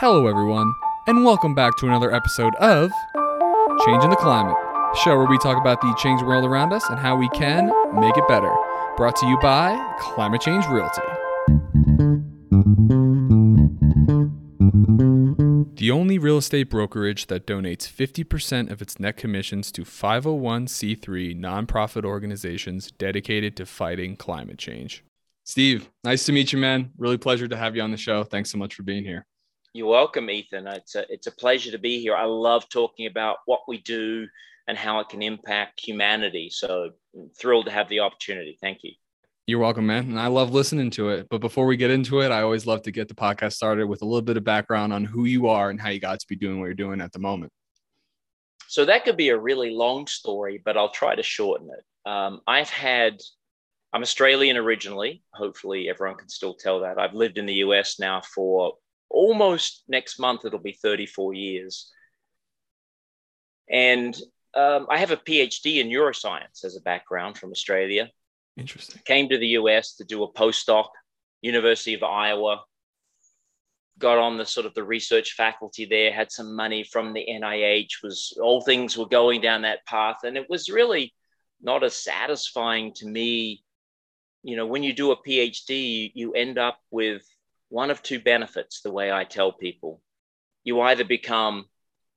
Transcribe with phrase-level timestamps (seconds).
[0.00, 0.72] Hello, everyone,
[1.08, 2.92] and welcome back to another episode of
[3.84, 4.54] Changing the Climate,
[5.02, 7.66] show where we talk about the changing world around us and how we can
[8.00, 8.54] make it better.
[8.96, 11.02] Brought to you by Climate Change Realty.
[15.74, 22.04] The only real estate brokerage that donates 50% of its net commissions to 501c3 nonprofit
[22.04, 25.02] organizations dedicated to fighting climate change.
[25.42, 26.92] Steve, nice to meet you, man.
[26.96, 28.22] Really pleasure to have you on the show.
[28.22, 29.26] Thanks so much for being here.
[29.78, 30.66] You're welcome, Ethan.
[30.66, 32.16] It's a, it's a pleasure to be here.
[32.16, 34.26] I love talking about what we do
[34.66, 36.50] and how it can impact humanity.
[36.50, 38.58] So I'm thrilled to have the opportunity.
[38.60, 38.90] Thank you.
[39.46, 40.06] You're welcome, man.
[40.06, 41.28] And I love listening to it.
[41.30, 44.02] But before we get into it, I always love to get the podcast started with
[44.02, 46.34] a little bit of background on who you are and how you got to be
[46.34, 47.52] doing what you're doing at the moment.
[48.66, 52.10] So that could be a really long story, but I'll try to shorten it.
[52.10, 53.20] Um, I've had
[53.92, 55.22] I'm Australian originally.
[55.34, 56.98] Hopefully, everyone can still tell that.
[56.98, 58.74] I've lived in the US now for
[59.10, 61.90] almost next month, it'll be 34 years.
[63.70, 64.16] And
[64.54, 68.10] um, I have a PhD in neuroscience as a background from Australia.
[68.56, 69.00] Interesting.
[69.04, 70.88] Came to the US to do a postdoc,
[71.42, 72.62] University of Iowa.
[73.98, 78.02] Got on the sort of the research faculty there, had some money from the NIH,
[78.02, 80.18] was all things were going down that path.
[80.24, 81.14] And it was really
[81.60, 83.64] not as satisfying to me
[84.42, 87.22] you know, when you do a PhD, you end up with
[87.68, 90.00] one of two benefits, the way I tell people.
[90.64, 91.66] You either become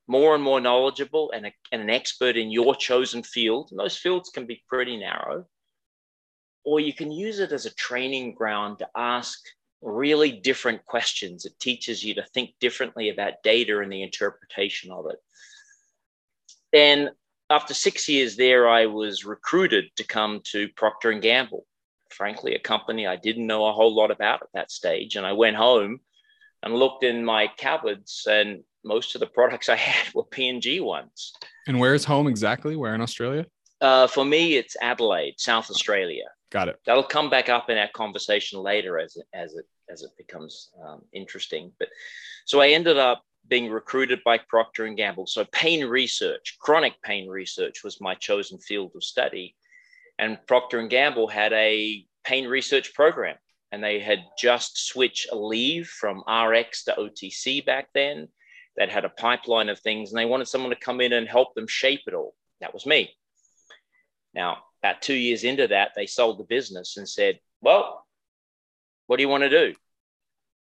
[0.08, 3.98] more and more knowledgeable and, a, and an expert in your chosen field, and those
[3.98, 5.46] fields can be pretty narrow,
[6.64, 9.40] or you can use it as a training ground to ask
[9.82, 11.46] really different questions.
[11.46, 15.18] It teaches you to think differently about data and the interpretation of it.
[16.72, 17.12] Then
[17.50, 21.66] after six years there, I was recruited to come to Procter Gamble
[22.12, 25.16] frankly, a company I didn't know a whole lot about at that stage.
[25.16, 26.00] And I went home
[26.64, 31.34] and looked in my cupboards, and most of the products I had were P&G ones.
[31.68, 32.76] And where's home exactly?
[32.76, 33.46] Where in Australia?
[33.80, 36.26] Uh, for me, it's Adelaide, South Australia.
[36.52, 36.80] Got it.
[36.86, 40.70] That'll come back up in our conversation later as it, as it as it becomes
[40.86, 41.72] um, interesting.
[41.80, 41.90] But
[42.46, 45.28] so I ended up being recruited by Procter and Gamble.
[45.28, 49.56] So pain research, chronic pain research, was my chosen field of study
[50.22, 53.36] and Procter and Gamble had a pain research program,
[53.72, 58.30] and they had just switched Aleve from RX to OTC back then.
[58.78, 61.56] That had a pipeline of things, and they wanted someone to come in and help
[61.56, 62.34] them shape it all.
[62.62, 63.14] That was me.
[64.34, 68.08] Now, about two years into that, they sold the business and said, "Well,
[69.08, 69.76] what do you want to do?"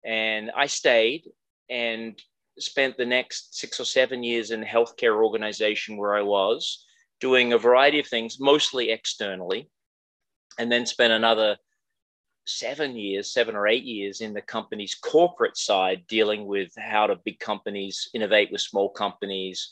[0.04, 1.30] And I stayed
[1.70, 2.20] and
[2.58, 6.84] spent the next six or seven years in the healthcare organization where I was
[7.22, 9.70] doing a variety of things, mostly externally,
[10.60, 11.58] and then spent another
[12.46, 17.16] seven years, seven or eight years in the company's corporate side, dealing with how do
[17.24, 19.72] big companies innovate with small companies.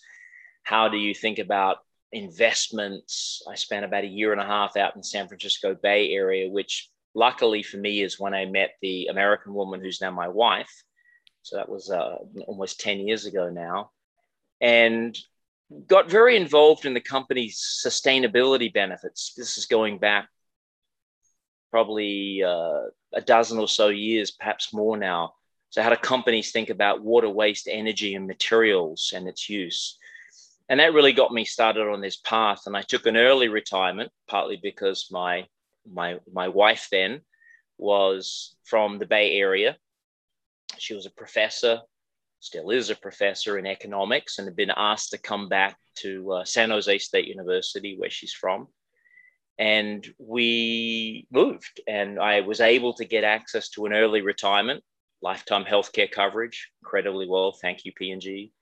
[0.64, 1.78] How do you think about
[2.12, 3.42] investments?
[3.50, 6.90] I spent about a year and a half out in San Francisco Bay Area, which
[7.16, 10.84] luckily for me is when I met the American woman who's now my wife.
[11.42, 12.18] So that was uh,
[12.48, 13.92] almost 10 years ago now.
[14.62, 15.18] And
[15.88, 19.34] got very involved in the company's sustainability benefits.
[19.36, 20.28] This is going back
[21.72, 25.34] probably uh, a dozen or so years, perhaps more now.
[25.70, 29.98] So, how do companies think about water waste, energy, and materials and its use?
[30.68, 32.64] And that really got me started on this path.
[32.66, 35.46] And I took an early retirement, partly because my
[35.92, 37.22] my my wife then
[37.78, 39.78] was from the Bay Area.
[40.78, 41.82] She was a professor
[42.40, 46.46] still is a professor in economics and had been asked to come back to uh,
[46.46, 48.68] San Jose State University, where she's from.
[49.58, 54.84] And we moved, and I was able to get access to an early retirement,
[55.22, 57.52] lifetime healthcare coverage, incredibly well.
[57.52, 58.54] Thank you, P&G.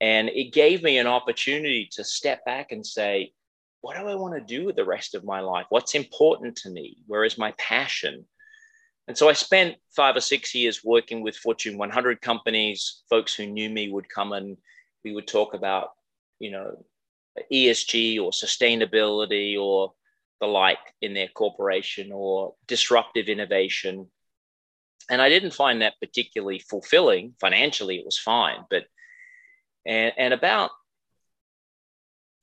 [0.00, 3.32] And it gave me an opportunity to step back and say,
[3.82, 5.66] what do I want to do with the rest of my life?
[5.68, 6.96] What's important to me?
[7.06, 8.24] Where is my passion?
[9.06, 13.02] And so I spent five or six years working with Fortune 100 companies.
[13.10, 14.56] Folks who knew me would come and
[15.04, 15.90] we would talk about,
[16.38, 16.84] you know,
[17.52, 19.92] ESG or sustainability or
[20.40, 24.06] the like in their corporation or disruptive innovation.
[25.10, 27.34] And I didn't find that particularly fulfilling.
[27.40, 28.64] Financially, it was fine.
[28.70, 28.84] But,
[29.84, 30.70] and, and about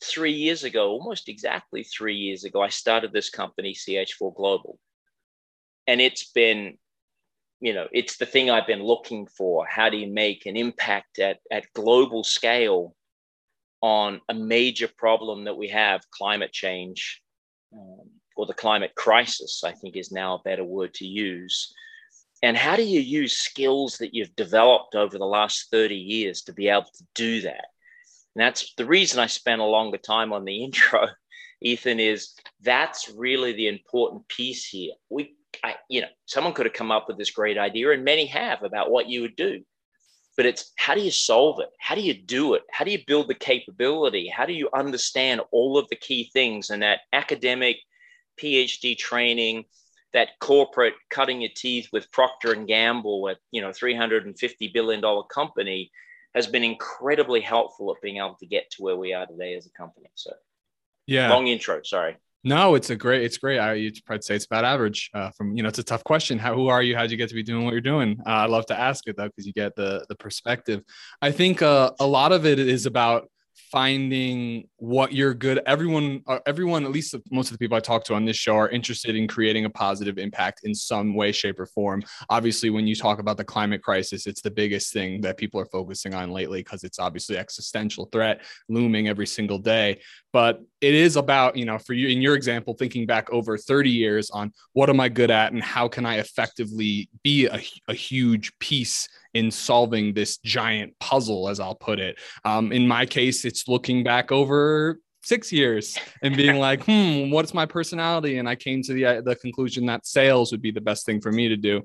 [0.03, 4.77] three years ago, almost exactly three years ago, I started this company, CH4 Global
[5.87, 6.77] and it's been
[7.59, 11.19] you know it's the thing i've been looking for how do you make an impact
[11.19, 12.95] at, at global scale
[13.81, 17.21] on a major problem that we have climate change
[17.73, 21.73] um, or the climate crisis i think is now a better word to use
[22.43, 26.53] And how do you use skills that you've developed over the last 30 years to
[26.53, 27.65] be able to do that?
[28.35, 31.07] And that's the reason I spent a longer time on the intro,
[31.61, 34.93] Ethan, is that's really the important piece here.
[35.09, 38.25] We, I, you know, someone could have come up with this great idea, and many
[38.27, 39.61] have about what you would do.
[40.37, 41.69] But it's how do you solve it?
[41.79, 42.63] How do you do it?
[42.71, 44.27] How do you build the capability?
[44.27, 47.77] How do you understand all of the key things and that academic
[48.41, 49.65] PhD training,
[50.13, 55.23] that corporate cutting your teeth with Procter and Gamble, at you know, 350 billion dollar
[55.23, 55.91] company,
[56.33, 59.65] has been incredibly helpful at being able to get to where we are today as
[59.65, 60.09] a company.
[60.15, 60.31] So,
[61.07, 61.81] yeah, long intro.
[61.83, 62.17] Sorry.
[62.43, 63.59] No, it's a great, it's great.
[63.59, 65.11] I, you'd say it's about average.
[65.13, 66.39] Uh, from you know, it's a tough question.
[66.39, 66.95] How who are you?
[66.95, 68.17] How'd you get to be doing what you're doing?
[68.25, 70.81] Uh, I love to ask it though because you get the the perspective.
[71.21, 73.29] I think uh, a lot of it is about
[73.71, 78.03] finding what you're good everyone uh, everyone at least most of the people i talk
[78.03, 81.59] to on this show are interested in creating a positive impact in some way shape
[81.59, 82.03] or form.
[82.29, 85.65] Obviously when you talk about the climate crisis it's the biggest thing that people are
[85.65, 89.99] focusing on lately because it's obviously existential threat looming every single day.
[90.33, 93.89] But it is about you know for you in your example thinking back over 30
[93.89, 97.93] years on what am i good at and how can i effectively be a, a
[97.93, 102.19] huge piece in solving this giant puzzle, as I'll put it.
[102.43, 107.53] Um, in my case, it's looking back over six years and being like, hmm, what's
[107.53, 108.37] my personality?
[108.37, 111.21] And I came to the uh, the conclusion that sales would be the best thing
[111.21, 111.81] for me to do.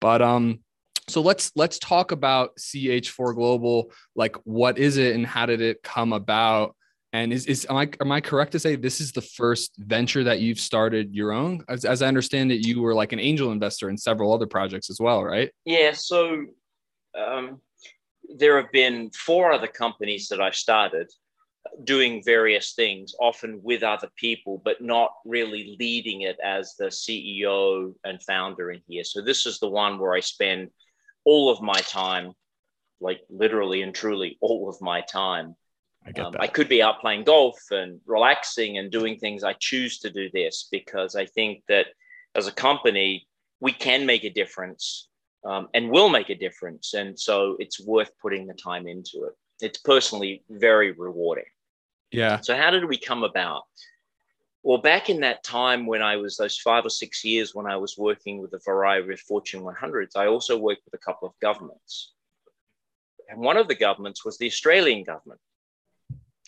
[0.00, 0.60] But um,
[1.08, 3.92] so let's let's talk about CH4 Global.
[4.14, 6.74] Like, what is it and how did it come about?
[7.14, 10.24] And is, is am I am I correct to say this is the first venture
[10.24, 11.64] that you've started your own?
[11.68, 14.90] As, as I understand it, you were like an angel investor in several other projects
[14.90, 15.50] as well, right?
[15.64, 15.92] Yeah.
[15.92, 16.44] So
[17.18, 17.60] um,
[18.36, 21.10] there have been four other companies that I've started
[21.84, 27.94] doing various things, often with other people, but not really leading it as the CEO
[28.04, 29.04] and founder in here.
[29.04, 30.70] So this is the one where I spend
[31.24, 32.32] all of my time,
[33.00, 35.54] like literally and truly all of my time.
[36.06, 39.44] I, get um, I could be out playing golf and relaxing and doing things.
[39.44, 41.86] I choose to do this because I think that
[42.34, 43.26] as a company,
[43.60, 45.08] we can make a difference
[45.44, 46.94] um, and will make a difference.
[46.94, 49.32] And so it's worth putting the time into it.
[49.60, 51.44] It's personally very rewarding.
[52.10, 52.40] Yeah.
[52.40, 53.64] So, how did we come about?
[54.62, 57.76] Well, back in that time when I was those five or six years when I
[57.76, 61.34] was working with a variety of Fortune 100s, I also worked with a couple of
[61.40, 62.12] governments.
[63.28, 65.40] And one of the governments was the Australian government.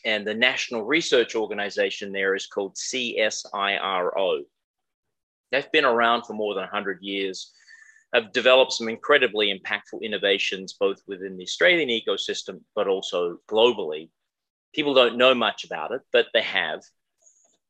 [0.05, 4.43] And the national research organization there is called CSIRO.
[5.53, 7.53] They've been around for more than 100 years
[8.13, 14.11] have developed some incredibly impactful innovations, both within the Australian ecosystem, but also globally.
[14.75, 16.83] People don't know much about it, but they have.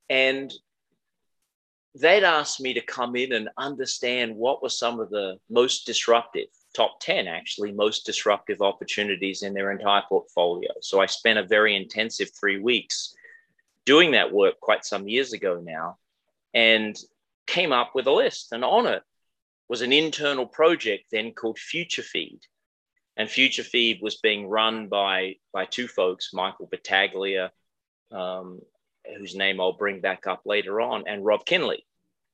[0.08, 0.52] And
[1.98, 6.48] they'd asked me to come in and understand what were some of the most disruptive,
[6.74, 10.70] top 10 actually, most disruptive opportunities in their entire portfolio.
[10.80, 13.14] So I spent a very intensive three weeks
[13.84, 15.98] doing that work quite some years ago now
[16.54, 16.96] and
[17.46, 18.52] came up with a list.
[18.52, 19.02] And on it
[19.70, 22.40] was an internal project then called Future Feed.
[23.16, 27.52] And Future Feed was being run by, by two folks, Michael Battaglia,
[28.10, 28.60] um,
[29.16, 31.86] whose name I'll bring back up later on, and Rob Kinley,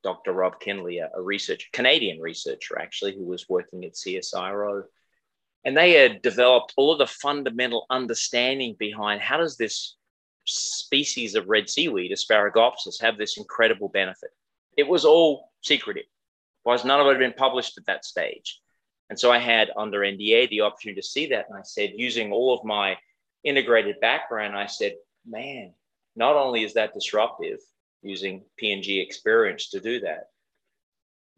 [0.02, 0.32] Dr.
[0.32, 4.84] Rob Kinley, a, a researcher, Canadian researcher actually, who was working at CSIRO.
[5.62, 9.96] And they had developed all of the fundamental understanding behind how does this
[10.46, 14.30] species of red seaweed, Asparagopsis, have this incredible benefit.
[14.78, 16.06] It was all secretive
[16.66, 18.60] was none of it had been published at that stage.
[19.08, 21.46] And so I had under NDA the opportunity to see that.
[21.48, 22.96] And I said, using all of my
[23.44, 25.72] integrated background, I said, man,
[26.16, 27.60] not only is that disruptive
[28.02, 30.30] using P&G experience to do that,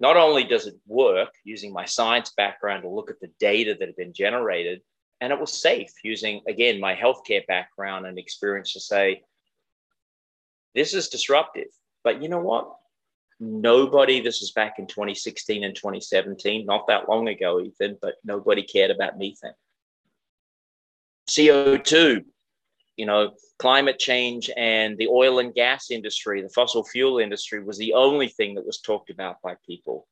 [0.01, 3.89] not only does it work using my science background to look at the data that
[3.89, 4.81] had been generated,
[5.21, 9.25] and it was safe using, again, my healthcare background and experience to say,
[10.75, 11.69] this is disruptive.
[12.05, 12.78] But you know what?
[13.41, 18.63] Nobody, this is back in 2016 and 2017, not that long ago, Ethan, but nobody
[18.63, 19.53] cared about methane.
[21.29, 22.25] CO2,
[22.97, 27.79] you know, climate change and the oil and gas industry, the fossil fuel industry was
[27.79, 30.07] the only thing that was talked about by people.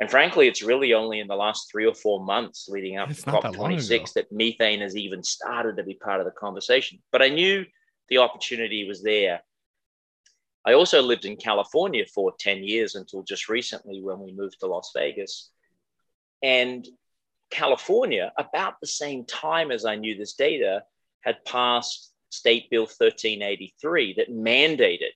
[0.00, 3.22] And frankly, it's really only in the last three or four months leading up it's
[3.22, 6.98] to COP26 that methane has even started to be part of the conversation.
[7.12, 7.64] But I knew
[8.08, 9.42] the opportunity was there.
[10.64, 14.66] I also lived in California for 10 years until just recently when we moved to
[14.66, 15.50] Las Vegas.
[16.42, 16.86] And
[17.50, 20.84] California, about the same time as I knew this data,
[21.20, 25.10] had passed State Bill 1383 that mandated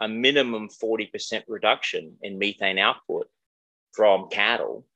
[0.00, 3.28] a minimum 40% reduction in methane output
[3.92, 4.86] from cattle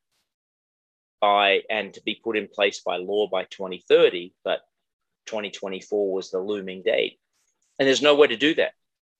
[1.21, 4.61] by and to be put in place by law by 2030, but
[5.25, 7.19] 2024 was the looming date.
[7.79, 8.73] And there's no way to do that.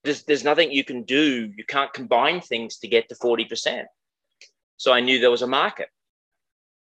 [0.05, 1.51] There's, there's nothing you can do.
[1.57, 3.85] You can't combine things to get to 40%.
[4.77, 5.89] So I knew there was a market.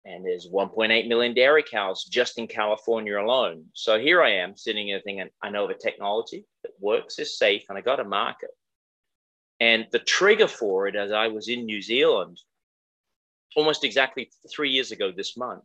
[0.05, 3.65] And there's 1.8 million dairy cows just in California alone.
[3.73, 7.37] So here I am sitting here thinking, I know of a technology that works, is
[7.37, 8.51] safe, and I got a market.
[9.59, 12.39] And the trigger for it, as I was in New Zealand
[13.55, 15.63] almost exactly three years ago this month,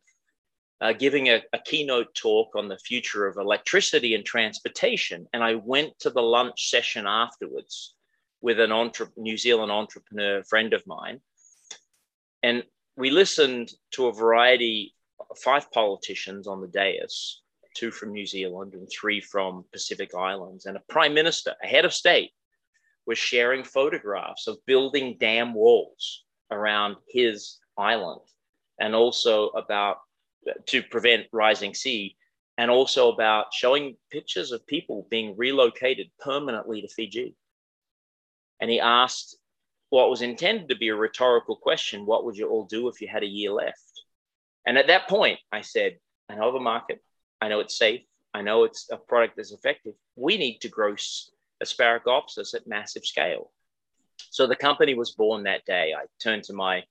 [0.83, 5.29] uh, giving a, a, keynote talk on the future of electricity and transportation.
[5.33, 7.95] And I went to the lunch session afterwards
[8.41, 11.21] with an entre- New Zealand entrepreneur friend of mine.
[12.43, 12.65] And
[12.97, 14.93] we listened to a variety,
[15.37, 17.43] five politicians on the dais,
[17.77, 21.85] two from New Zealand and three from Pacific Islands, and a prime minister, a head
[21.85, 22.33] of state,
[23.07, 28.21] was sharing photographs of building dam walls around his island
[28.81, 29.99] and also about
[30.67, 32.17] to prevent rising sea
[32.59, 37.35] and also about showing pictures of people being relocated permanently to Fiji.
[38.61, 39.37] And he asked
[39.91, 43.09] what was intended to be a rhetorical question what would you all do if you
[43.09, 44.03] had a year left?
[44.67, 47.03] And at that point, I said, I know the market,
[47.41, 49.95] I know it's safe, I know it's a product that's effective.
[50.17, 50.95] We need to grow
[51.63, 53.51] Asparagopsis at massive scale.
[54.31, 55.93] So the company was born that day.
[55.97, 56.85] I turned to my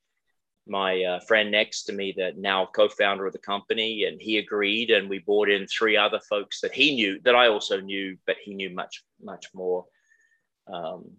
[0.67, 4.91] my uh, friend next to me, the now co-founder of the company, and he agreed.
[4.91, 8.37] And we brought in three other folks that he knew that I also knew, but
[8.41, 9.85] he knew much much more,
[10.71, 11.11] um,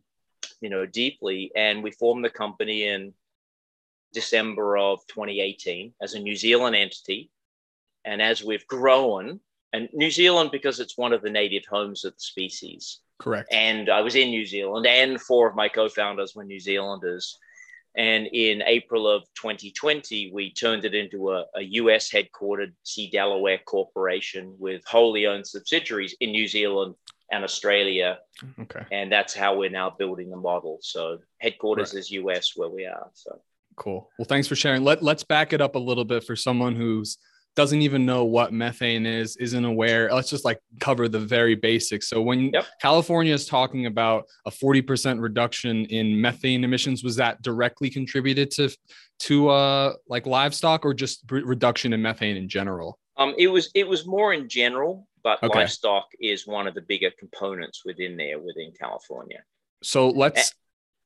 [0.61, 1.51] you know, deeply.
[1.57, 3.13] And we formed the company in
[4.13, 7.31] December of 2018 as a New Zealand entity.
[8.05, 9.41] And as we've grown,
[9.73, 13.53] and New Zealand because it's one of the native homes of the species, Correct.
[13.53, 17.39] And I was in New Zealand, and four of my co founders were New Zealanders.
[17.97, 23.59] And in April of 2020, we turned it into a, a, US headquartered C Delaware
[23.67, 26.95] corporation with wholly owned subsidiaries in New Zealand
[27.31, 28.19] and Australia.
[28.61, 28.85] Okay.
[28.91, 30.79] And that's how we're now building the model.
[30.81, 32.01] So headquarters right.
[32.01, 33.11] is US where we are.
[33.13, 33.41] So
[33.77, 34.11] cool.
[34.19, 34.85] Well, thanks for sharing.
[34.85, 37.19] Let, let's back it up a little bit for someone who's
[37.55, 40.13] doesn't even know what methane is, isn't aware.
[40.13, 42.09] Let's just like cover the very basics.
[42.09, 42.67] So when yep.
[42.81, 48.71] California is talking about a 40% reduction in methane emissions, was that directly contributed to
[49.21, 52.99] to uh like livestock or just re- reduction in methane in general?
[53.17, 55.61] Um, it was it was more in general, but okay.
[55.61, 59.43] livestock is one of the bigger components within there within California.
[59.83, 60.55] So let's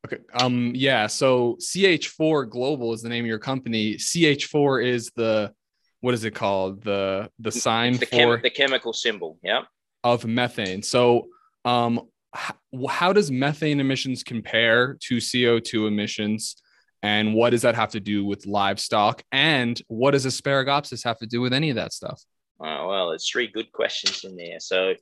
[0.06, 0.22] Okay.
[0.40, 0.70] Um.
[0.74, 1.08] Yeah.
[1.08, 3.94] So CH4 Global is the name of your company.
[3.94, 5.52] CH4 is the
[6.00, 6.82] what is it called?
[6.82, 9.62] The the sign the for chem- the chemical symbol, yeah,
[10.04, 10.82] of methane.
[10.82, 11.28] So,
[11.64, 12.54] um, how,
[12.88, 16.56] how does methane emissions compare to CO2 emissions?
[17.02, 19.22] And what does that have to do with livestock?
[19.30, 22.22] And what does asparagopsis have to do with any of that stuff?
[22.58, 24.58] Oh, well, it's three good questions in there.
[24.60, 24.94] So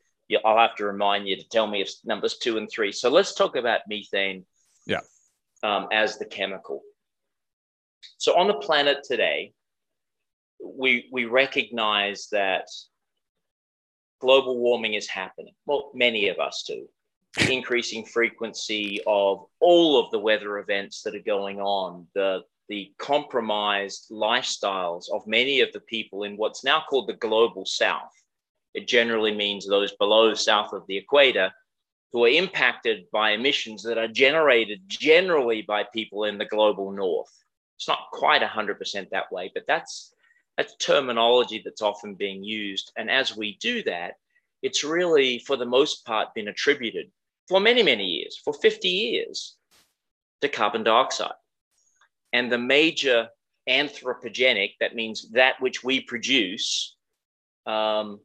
[0.45, 2.93] I'll have to remind you to tell me if numbers two and three.
[2.93, 4.45] So let's talk about methane.
[4.87, 5.01] Yeah.
[5.63, 6.83] Um, as the chemical.
[8.19, 9.55] So on the planet today,
[10.63, 12.67] we, we recognize that
[14.21, 15.55] global warming is happening.
[15.67, 16.87] Well, many of us do.
[17.51, 24.07] Increasing frequency of all of the weather events that are going on, the, the compromised
[24.11, 28.13] lifestyles of many of the people in what's now called the global south.
[28.73, 31.53] It generally means those below south of the equator
[32.13, 37.31] who are impacted by emissions that are generated generally by people in the global north.
[37.77, 40.14] It's not quite 100% that way, but that's
[40.57, 42.93] that's terminology that's often being used.
[42.97, 44.15] And as we do that,
[44.63, 47.11] it's really, for the most part, been attributed
[47.49, 49.57] for many, many years, for 50 years,
[50.41, 51.33] to carbon dioxide.
[52.33, 53.29] And the major
[53.69, 56.97] anthropogenic, that means that which we produce
[57.67, 58.21] um,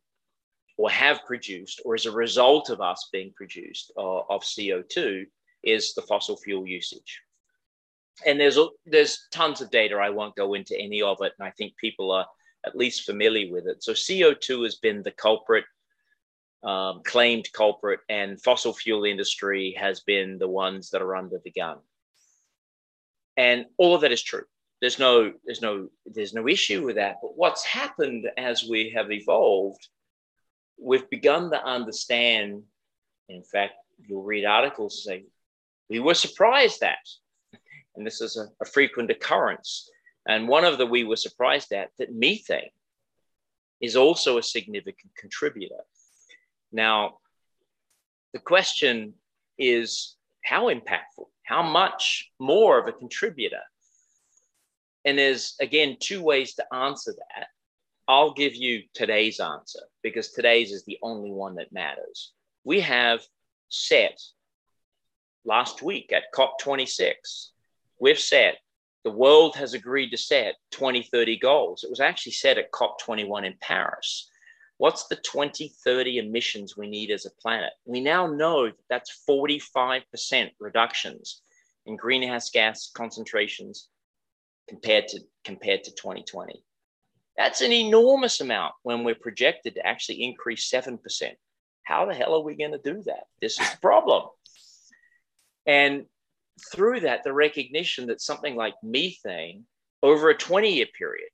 [0.77, 5.25] or have produced, or as a result of us being produced uh, of CO2,
[5.63, 7.21] is the fossil fuel usage
[8.25, 9.95] and there's there's tons of data.
[9.95, 12.25] I won't go into any of it, and I think people are
[12.65, 13.83] at least familiar with it.
[13.83, 15.65] So CO2 has been the culprit,
[16.63, 21.51] um, claimed culprit, and fossil fuel industry has been the ones that are under the
[21.51, 21.77] gun.
[23.37, 24.43] And all of that is true.
[24.81, 27.17] There's no there's no there's no issue with that.
[27.21, 29.87] But what's happened as we have evolved,
[30.77, 32.63] we've begun to understand.
[33.29, 33.73] In fact,
[34.07, 35.25] you'll read articles saying
[35.89, 36.99] we were surprised that
[37.99, 39.87] and this is a, a frequent occurrence.
[40.27, 42.71] And one of the we were surprised at that methane
[43.79, 45.83] is also a significant contributor.
[46.71, 47.17] Now,
[48.33, 49.13] the question
[49.59, 53.61] is how impactful, how much more of a contributor?
[55.05, 57.47] and there's again two ways to answer that.
[58.07, 62.33] I'll give you today's answer because today's is the only one that matters.
[62.63, 63.21] We have
[63.69, 64.19] set
[65.45, 67.49] last week at COP26,
[67.99, 68.57] we've set,
[69.03, 71.83] the world has agreed to set 2030 goals.
[71.83, 74.29] It was actually set at COP21 in Paris.
[74.77, 77.71] What's the 2030 emissions we need as a planet?
[77.85, 81.41] We now know that that's 45% reductions
[81.85, 83.89] in greenhouse gas concentrations
[84.69, 86.63] compared to compared to 2020.
[87.35, 90.99] That's an enormous amount when we're projected to actually increase 7%.
[91.83, 93.23] How the hell are we going to do that?
[93.41, 94.27] This is the problem.
[95.65, 96.05] And
[96.71, 99.65] through that, the recognition that something like methane
[100.03, 101.29] over a 20 year period,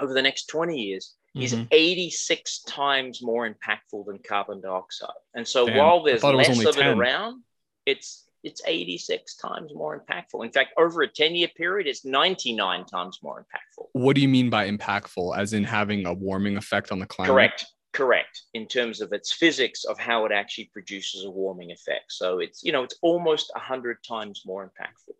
[0.00, 1.44] over the next 20 years, mm-hmm.
[1.44, 5.10] is 86 times more impactful than carbon dioxide.
[5.34, 6.86] And so Damn, while there's less of 10.
[6.86, 7.42] it around,
[7.86, 10.44] it's it's 86 times more impactful.
[10.44, 13.86] In fact, over a 10 year period, it's 99 times more impactful.
[13.92, 15.36] What do you mean by impactful?
[15.36, 17.32] As in having a warming effect on the climate?
[17.32, 17.66] Correct.
[17.94, 18.42] Correct.
[18.54, 22.06] In terms of its physics of how it actually produces a warming effect.
[22.10, 25.14] So it's, you know, it's almost 100 times more impactful.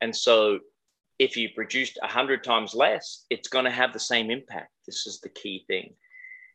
[0.00, 0.58] And so
[1.20, 4.72] if you produced 100 times less, it's going to have the same impact.
[4.86, 5.94] This is the key thing.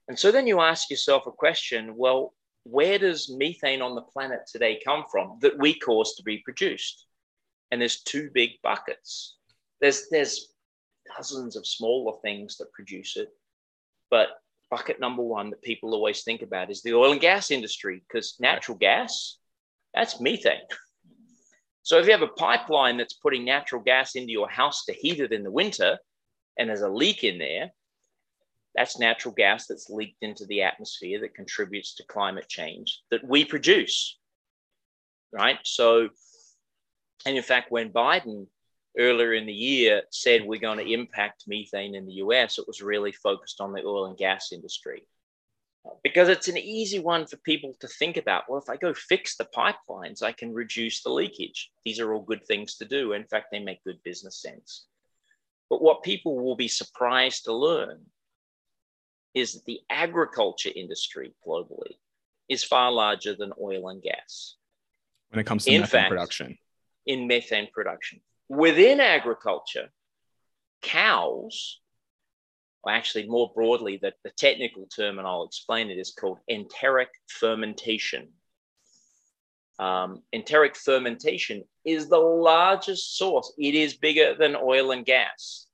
[0.09, 2.33] And so then you ask yourself a question well,
[2.63, 7.05] where does methane on the planet today come from that we cause to be produced?
[7.71, 9.37] And there's two big buckets.
[9.79, 10.49] There's there's
[11.15, 13.29] dozens of smaller things that produce it,
[14.09, 14.29] but
[14.75, 18.35] bucket number one that people always think about is the oil and gas industry because
[18.41, 19.37] natural gas,
[19.93, 20.67] that's methane.
[21.83, 25.21] So if you have a pipeline that's putting natural gas into your house to heat
[25.21, 25.97] it in the winter,
[26.59, 27.69] and there's a leak in there,
[28.75, 33.45] that's natural gas that's leaked into the atmosphere that contributes to climate change that we
[33.45, 34.17] produce.
[35.31, 35.59] Right.
[35.63, 36.09] So,
[37.25, 38.47] and in fact, when Biden
[38.97, 42.81] earlier in the year said we're going to impact methane in the US, it was
[42.81, 45.07] really focused on the oil and gas industry.
[46.03, 48.45] Because it's an easy one for people to think about.
[48.49, 51.71] Well, if I go fix the pipelines, I can reduce the leakage.
[51.83, 53.13] These are all good things to do.
[53.13, 54.87] In fact, they make good business sense.
[55.69, 58.01] But what people will be surprised to learn
[59.35, 61.97] is that the agriculture industry globally
[62.49, 64.55] is far larger than oil and gas.
[65.29, 66.57] When it comes to in methane fact, production.
[67.05, 68.21] In methane production.
[68.49, 69.89] Within agriculture,
[70.81, 71.79] cows,
[72.83, 77.09] or actually more broadly, that the technical term, and I'll explain it, is called enteric
[77.27, 78.29] fermentation.
[79.79, 83.51] Um, enteric fermentation is the largest source.
[83.57, 85.65] It is bigger than oil and gas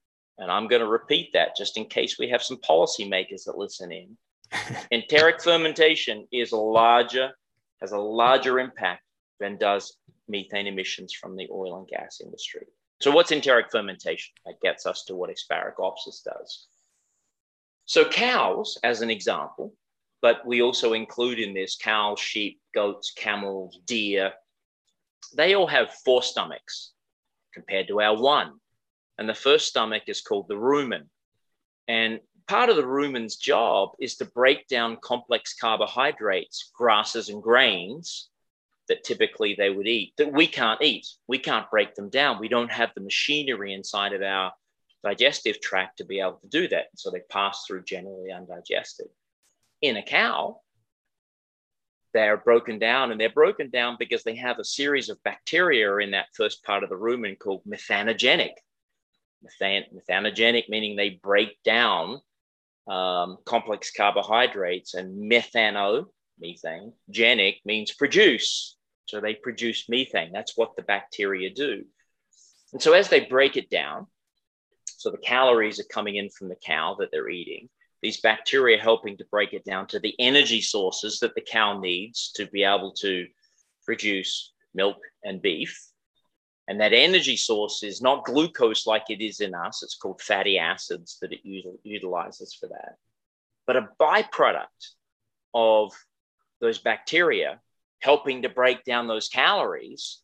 [0.41, 3.91] and I'm going to repeat that just in case we have some policymakers that listen
[3.91, 4.17] in.
[4.91, 7.31] enteric fermentation is larger,
[7.79, 9.03] has a larger impact
[9.39, 9.95] than does
[10.31, 12.65] methane emissions from the oil and gas industry.
[13.01, 14.33] So, what's enteric fermentation?
[14.45, 16.67] That gets us to what Asparagopsis does.
[17.85, 19.75] So, cows, as an example,
[20.21, 24.33] but we also include in this cows, sheep, goats, camels, deer.
[25.35, 26.93] They all have four stomachs
[27.53, 28.53] compared to our one.
[29.17, 31.07] And the first stomach is called the rumen.
[31.87, 38.30] And part of the rumen's job is to break down complex carbohydrates, grasses, and grains
[38.87, 41.07] that typically they would eat that we can't eat.
[41.27, 42.39] We can't break them down.
[42.39, 44.53] We don't have the machinery inside of our
[45.03, 46.87] digestive tract to be able to do that.
[46.95, 49.07] So they pass through generally undigested.
[49.81, 50.61] In a cow,
[52.13, 56.11] they're broken down and they're broken down because they have a series of bacteria in
[56.11, 58.53] that first part of the rumen called methanogenic
[59.43, 62.21] methan- methanogenic, meaning they break down
[62.87, 66.07] um, complex carbohydrates, and methano,
[66.41, 68.75] methane, genic means produce.
[69.05, 70.31] So they produce methane.
[70.31, 71.85] That's what the bacteria do.
[72.73, 74.07] And so as they break it down,
[74.85, 77.69] so the calories are coming in from the cow that they're eating.
[78.01, 82.31] These bacteria helping to break it down to the energy sources that the cow needs
[82.35, 83.27] to be able to
[83.85, 85.77] produce milk and beef.
[86.67, 90.57] And that energy source is not glucose like it is in us, it's called fatty
[90.57, 92.95] acids that it utilizes for that.
[93.67, 94.65] But a byproduct
[95.53, 95.91] of
[96.61, 97.59] those bacteria
[97.99, 100.21] helping to break down those calories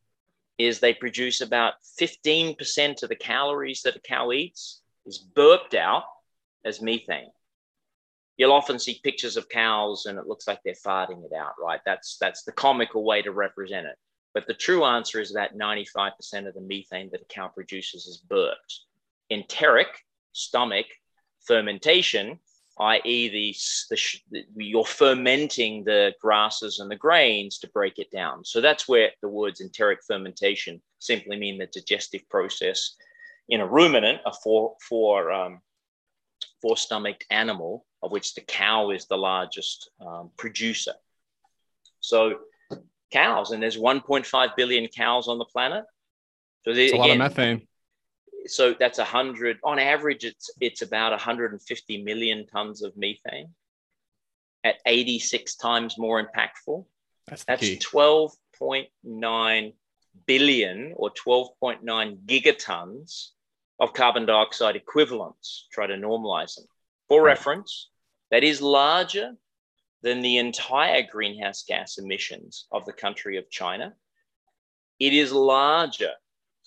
[0.58, 6.04] is they produce about 15% of the calories that a cow eats is burped out
[6.66, 7.32] as methane.
[8.38, 11.80] You'll often see pictures of cows and it looks like they're farting it out, right?
[11.86, 13.96] That's that's the comical way to represent it.
[14.34, 16.12] But the true answer is that 95%
[16.48, 18.82] of the methane that a cow produces is burped.
[19.32, 19.88] Enteric,
[20.34, 20.86] stomach,
[21.48, 22.40] fermentation,
[22.80, 23.98] i.e., the,
[24.32, 28.46] the, you're fermenting the grasses and the grains to break it down.
[28.46, 32.96] So that's where the words enteric fermentation simply mean the digestive process
[33.50, 35.62] in a ruminant, a four, four, um,
[36.62, 40.94] four stomached animal, of which the cow is the largest um, producer.
[42.00, 42.40] So
[43.12, 45.86] cows, and there's 1.5 billion cows on the planet.
[46.64, 47.68] So they, a lot of methane.
[48.50, 50.26] So that's 100 on average.
[50.26, 53.54] It's it's about 150 million tons of methane
[54.64, 56.86] at 86 times more impactful.
[57.28, 59.74] That's, that's 12.9
[60.26, 63.30] billion or 12.9 gigatons
[63.80, 65.68] of carbon dioxide equivalents.
[65.72, 66.66] Try to normalize them.
[67.08, 67.32] For right.
[67.32, 67.90] reference,
[68.32, 69.34] that is larger
[70.02, 73.94] than the entire greenhouse gas emissions of the country of China.
[75.00, 76.12] It is larger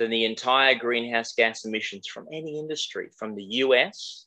[0.00, 4.26] than the entire greenhouse gas emissions from any industry, from the US,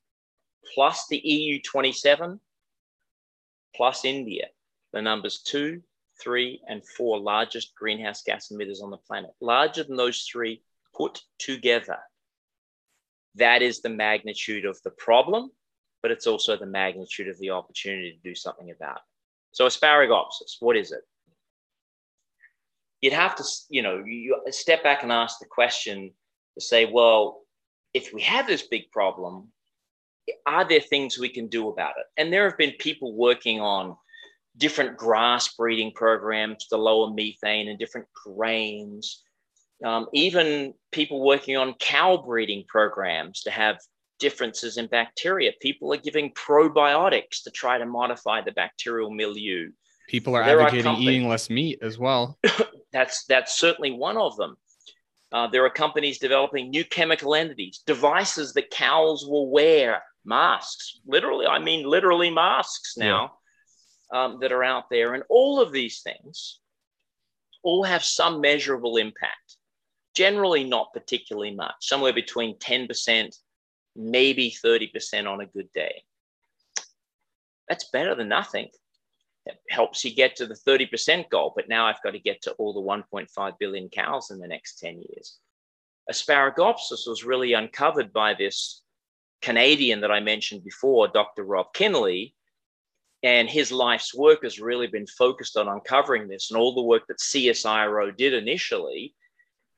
[0.74, 2.40] plus the EU 27,
[3.76, 4.48] plus India,
[4.94, 5.82] the numbers two,
[6.22, 10.62] three, and four largest greenhouse gas emitters on the planet, larger than those three
[10.96, 11.98] put together.
[13.36, 15.52] That is the magnitude of the problem
[16.04, 19.02] but it's also the magnitude of the opportunity to do something about it.
[19.54, 21.02] So asparagopsis, what is it?
[23.04, 26.14] You'd have to, you know, you step back and ask the question
[26.56, 27.42] to say, well,
[27.94, 29.50] if we have this big problem,
[30.46, 32.06] are there things we can do about it?
[32.16, 33.98] And there have been people working on
[34.56, 39.22] different grass breeding programs to lower methane and different grains.
[39.84, 43.80] Um, even people working on cow breeding programs to have
[44.18, 45.52] differences in bacteria.
[45.62, 49.72] People are giving probiotics to try to modify the bacterial milieu.
[50.08, 52.38] People are there advocating are eating less meat as well.
[52.94, 54.56] that's that's certainly one of them.
[55.32, 61.00] Uh, there are companies developing new chemical entities, devices that cows will wear, masks.
[61.08, 63.34] Literally, I mean literally masks now
[64.14, 64.24] yeah.
[64.24, 66.60] um, that are out there, and all of these things
[67.64, 69.58] all have some measurable impact.
[70.16, 73.36] Generally, not particularly much, somewhere between ten percent
[73.96, 76.04] maybe 30% on a good day.
[77.70, 78.70] That's better than nothing.
[79.46, 82.52] It helps you get to the 30% goal, but now I've got to get to
[82.54, 85.40] all the 1.5 billion cows in the next 10 years.
[86.10, 88.82] Asparagopsis was really uncovered by this
[89.42, 91.44] Canadian that I mentioned before, Dr.
[91.44, 92.36] Rob Kinley,
[93.24, 96.52] and his life's work has really been focused on uncovering this.
[96.52, 99.14] And all the work that CSIRO did initially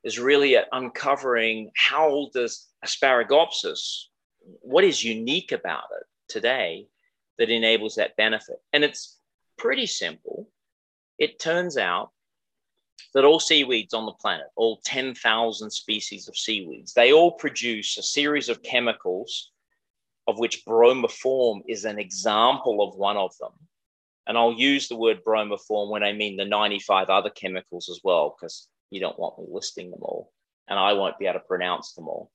[0.04, 4.06] is really at uncovering how does asparagopsis,
[4.62, 6.88] what is unique about it today
[7.38, 8.58] that enables that benefit?
[8.74, 9.15] And it's
[9.58, 10.50] pretty simple.
[11.18, 12.12] It turns out
[13.14, 18.04] that all seaweeds on the planet, all 10,000 species of seaweeds, they all produce a
[18.04, 19.52] series of chemicals
[20.28, 23.52] of which bromoform is an example of one of them.
[24.28, 28.36] And I'll use the word bromoform when I mean the 95 other chemicals as well,
[28.36, 30.32] because you don't want me listing them all,
[30.68, 32.32] and I won't be able to pronounce them all.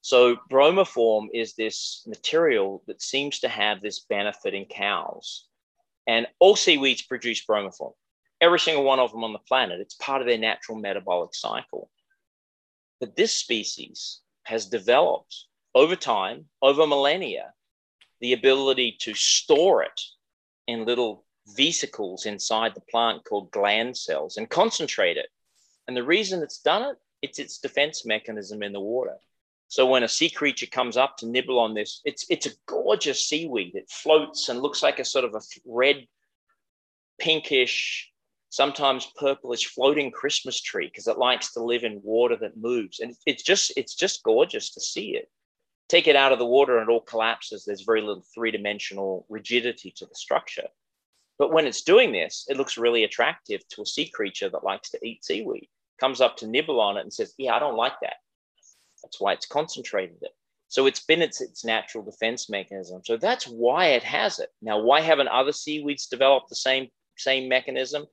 [0.00, 5.46] So bromoform is this material that seems to have this benefit in cows.
[6.06, 7.92] And all seaweeds produce bromoform.
[8.40, 9.80] Every single one of them on the planet.
[9.80, 11.90] It's part of their natural metabolic cycle.
[13.00, 17.52] But this species has developed over time, over millennia,
[18.20, 20.00] the ability to store it
[20.66, 21.24] in little
[21.56, 25.28] vesicles inside the plant called gland cells and concentrate it.
[25.86, 29.16] And the reason it's done it, it's its defense mechanism in the water.
[29.72, 33.26] So when a sea creature comes up to nibble on this, it's it's a gorgeous
[33.26, 33.74] seaweed.
[33.74, 36.06] It floats and looks like a sort of a red,
[37.18, 38.12] pinkish,
[38.50, 43.00] sometimes purplish floating Christmas tree because it likes to live in water that moves.
[43.00, 45.30] And it's just it's just gorgeous to see it.
[45.88, 47.64] Take it out of the water and it all collapses.
[47.64, 50.68] There's very little three-dimensional rigidity to the structure.
[51.38, 54.90] But when it's doing this, it looks really attractive to a sea creature that likes
[54.90, 55.70] to eat seaweed.
[55.98, 58.16] Comes up to nibble on it and says, Yeah, I don't like that.
[59.02, 60.32] That's why it's concentrated it.
[60.68, 63.02] So it's been its, its natural defense mechanism.
[63.04, 64.48] So that's why it has it.
[64.62, 66.88] Now, why haven't other seaweeds developed the same,
[67.18, 68.06] same mechanism?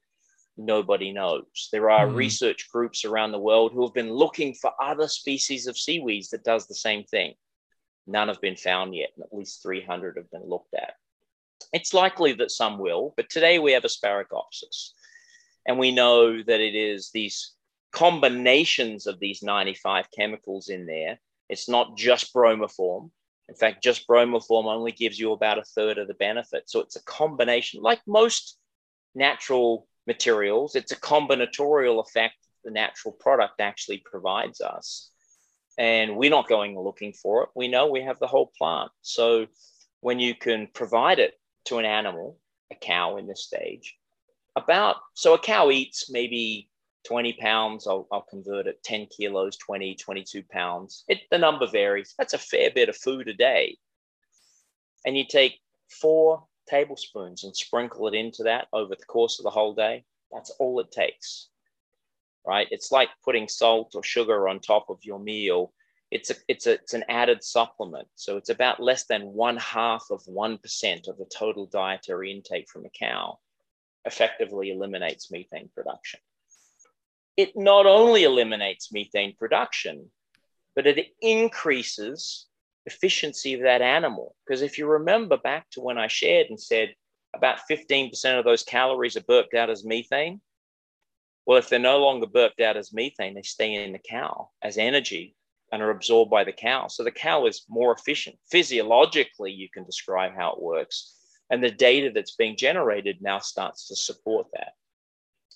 [0.57, 1.69] Nobody knows.
[1.71, 2.15] There are mm.
[2.15, 6.43] research groups around the world who have been looking for other species of seaweeds that
[6.43, 7.35] does the same thing.
[8.07, 10.95] None have been found yet, and at least 300 have been looked at.
[11.71, 14.91] It's likely that some will, but today we have asparagopsis.
[15.65, 17.53] And we know that it is these
[17.91, 21.19] combinations of these 95 chemicals in there.
[21.49, 23.09] It's not just bromoform.
[23.47, 26.69] In fact, just bromoform only gives you about a third of the benefit.
[26.69, 28.57] So it's a combination, like most
[29.15, 35.11] natural materials, it's a combinatorial effect the natural product actually provides us.
[35.77, 37.49] And we're not going looking for it.
[37.55, 38.91] We know we have the whole plant.
[39.01, 39.47] So
[40.01, 41.33] when you can provide it
[41.65, 42.37] to an animal,
[42.71, 43.95] a cow in this stage,
[44.55, 46.69] about so a cow eats maybe
[47.05, 51.03] 20 pounds, I'll, I'll convert it 10 kilos, 20, 22 pounds.
[51.07, 52.13] It, the number varies.
[52.17, 53.77] That's a fair bit of food a day.
[55.05, 55.59] And you take
[55.89, 60.03] four tablespoons and sprinkle it into that over the course of the whole day.
[60.31, 61.47] That's all it takes,
[62.45, 62.67] right?
[62.69, 65.73] It's like putting salt or sugar on top of your meal.
[66.11, 68.07] It's a, it's a, it's an added supplement.
[68.15, 72.85] So it's about less than one half of 1% of the total dietary intake from
[72.85, 73.39] a cow
[74.05, 76.19] effectively eliminates methane production
[77.39, 80.11] it not only eliminates methane production,
[80.75, 82.47] but it increases
[82.85, 84.35] efficiency of that animal.
[84.45, 86.93] Because if you remember back to when I shared and said
[87.33, 90.41] about 15% of those calories are burped out as methane,
[91.45, 94.77] well, if they're no longer burped out as methane, they stay in the cow as
[94.77, 95.33] energy
[95.71, 96.87] and are absorbed by the cow.
[96.87, 98.35] So the cow is more efficient.
[98.51, 101.15] Physiologically, you can describe how it works.
[101.49, 104.73] And the data that's being generated now starts to support that.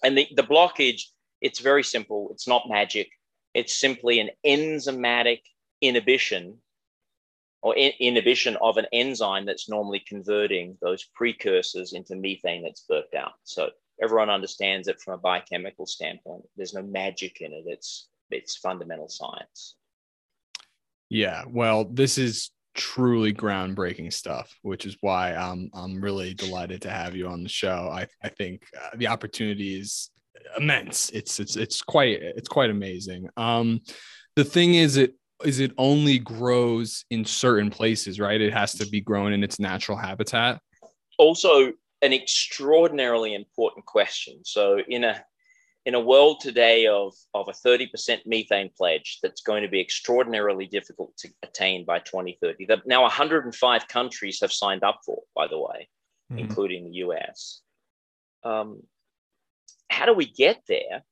[0.02, 1.02] And the, the blockage
[1.44, 2.30] it's very simple.
[2.32, 3.10] It's not magic.
[3.54, 5.42] It's simply an enzymatic
[5.82, 6.58] inhibition
[7.62, 13.14] or in- inhibition of an enzyme that's normally converting those precursors into methane that's burped
[13.14, 13.34] out.
[13.44, 13.70] So
[14.02, 16.44] everyone understands it from a biochemical standpoint.
[16.56, 17.66] There's no magic in it.
[17.68, 19.76] It's it's fundamental science.
[21.10, 26.90] Yeah, well, this is truly groundbreaking stuff, which is why I'm I'm really delighted to
[26.90, 27.90] have you on the show.
[27.92, 30.10] I I think uh, the opportunity is
[30.58, 31.10] immense.
[31.10, 33.30] It's it's it's quite it's quite amazing.
[33.38, 33.82] Um,
[34.36, 38.40] the thing is, it is it only grows in certain places, right?
[38.40, 40.60] It has to be grown in its natural habitat.
[41.18, 44.40] Also, an extraordinarily important question.
[44.44, 45.24] So, in a
[45.86, 50.66] in a world today of, of a 30% methane pledge that's going to be extraordinarily
[50.66, 55.58] difficult to attain by 2030, that now 105 countries have signed up for, by the
[55.58, 55.90] way,
[56.32, 56.40] mm-hmm.
[56.40, 57.60] including the US.
[58.46, 58.84] Um,
[59.90, 61.04] how do we get there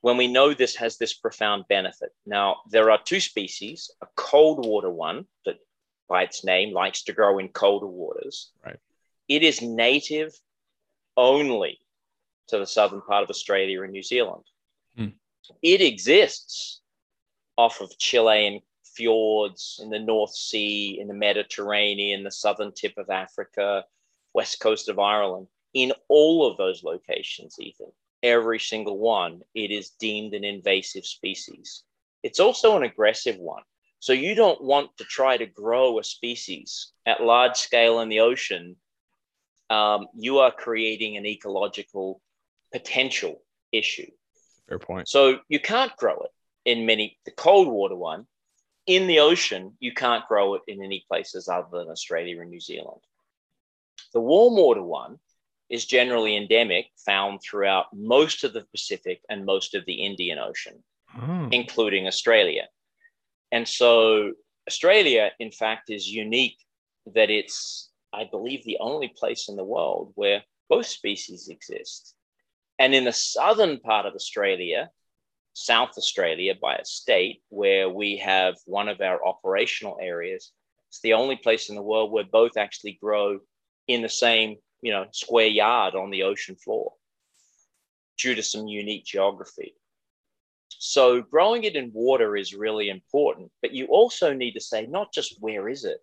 [0.00, 2.10] when we know this has this profound benefit?
[2.26, 5.56] Now, there are two species a cold water one that,
[6.08, 8.50] by its name, likes to grow in colder waters.
[8.64, 8.78] Right.
[9.28, 10.32] It is native
[11.16, 11.78] only
[12.48, 14.44] to the southern part of Australia and New Zealand.
[14.96, 15.08] Hmm.
[15.62, 16.80] It exists
[17.56, 23.10] off of Chilean fjords in the North Sea, in the Mediterranean, the southern tip of
[23.10, 23.84] Africa,
[24.32, 25.48] west coast of Ireland.
[25.74, 27.92] In all of those locations, Ethan,
[28.26, 31.84] every single one, it is deemed an invasive species.
[32.22, 33.62] It's also an aggressive one.
[34.00, 38.20] So you don't want to try to grow a species at large scale in the
[38.20, 38.76] ocean.
[39.70, 42.20] Um, you are creating an ecological
[42.72, 44.10] potential issue.
[44.68, 45.08] Fair point.
[45.08, 46.30] So you can't grow it
[46.64, 48.26] in many, the cold water one.
[48.86, 52.60] In the ocean, you can't grow it in any places other than Australia and New
[52.60, 53.00] Zealand.
[54.12, 55.18] The warm water one,
[55.68, 60.82] is generally endemic, found throughout most of the Pacific and most of the Indian Ocean,
[61.20, 61.48] oh.
[61.50, 62.68] including Australia.
[63.50, 64.32] And so,
[64.68, 66.58] Australia, in fact, is unique
[67.14, 72.14] that it's, I believe, the only place in the world where both species exist.
[72.78, 74.90] And in the southern part of Australia,
[75.54, 80.52] South Australia by a state, where we have one of our operational areas,
[80.88, 83.38] it's the only place in the world where both actually grow
[83.88, 86.92] in the same you know, square yard on the ocean floor
[88.18, 89.74] due to some unique geography.
[90.68, 95.12] So growing it in water is really important, but you also need to say not
[95.12, 96.00] just where is it?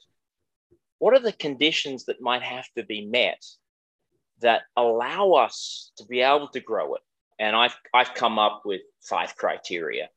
[0.99, 3.43] What are the conditions that might have to be met
[4.39, 7.01] that allow us to be able to grow it?
[7.39, 10.09] And I've, I've come up with five criteria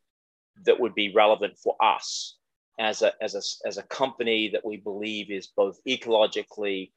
[0.65, 2.37] that would be relevant for us
[2.79, 6.93] as a, as a, as a company that we believe is both ecologically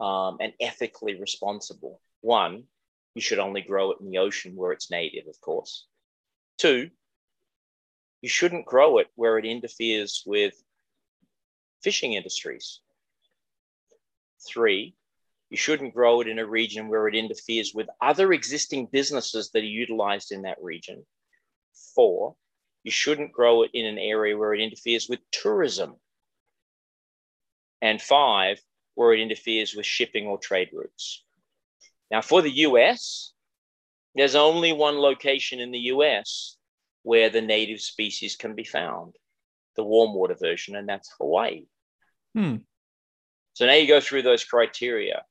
[0.00, 2.00] um, and ethically responsible.
[2.20, 2.64] One,
[3.14, 5.86] you should only grow it in the ocean where it's native, of course.
[6.58, 6.90] Two,
[8.20, 10.54] you shouldn't grow it where it interferes with
[11.82, 12.80] fishing industries.
[14.46, 14.94] Three,
[15.50, 19.62] you shouldn't grow it in a region where it interferes with other existing businesses that
[19.62, 21.04] are utilized in that region.
[21.94, 22.36] Four,
[22.84, 25.96] you shouldn't grow it in an area where it interferes with tourism.
[27.80, 28.60] And five,
[28.98, 31.22] where it interferes with shipping or trade routes.
[32.10, 33.32] Now, for the US,
[34.16, 36.56] there's only one location in the US
[37.04, 39.14] where the native species can be found,
[39.76, 41.66] the warm water version, and that's Hawaii.
[42.34, 42.56] Hmm.
[43.52, 45.22] So now you go through those criteria.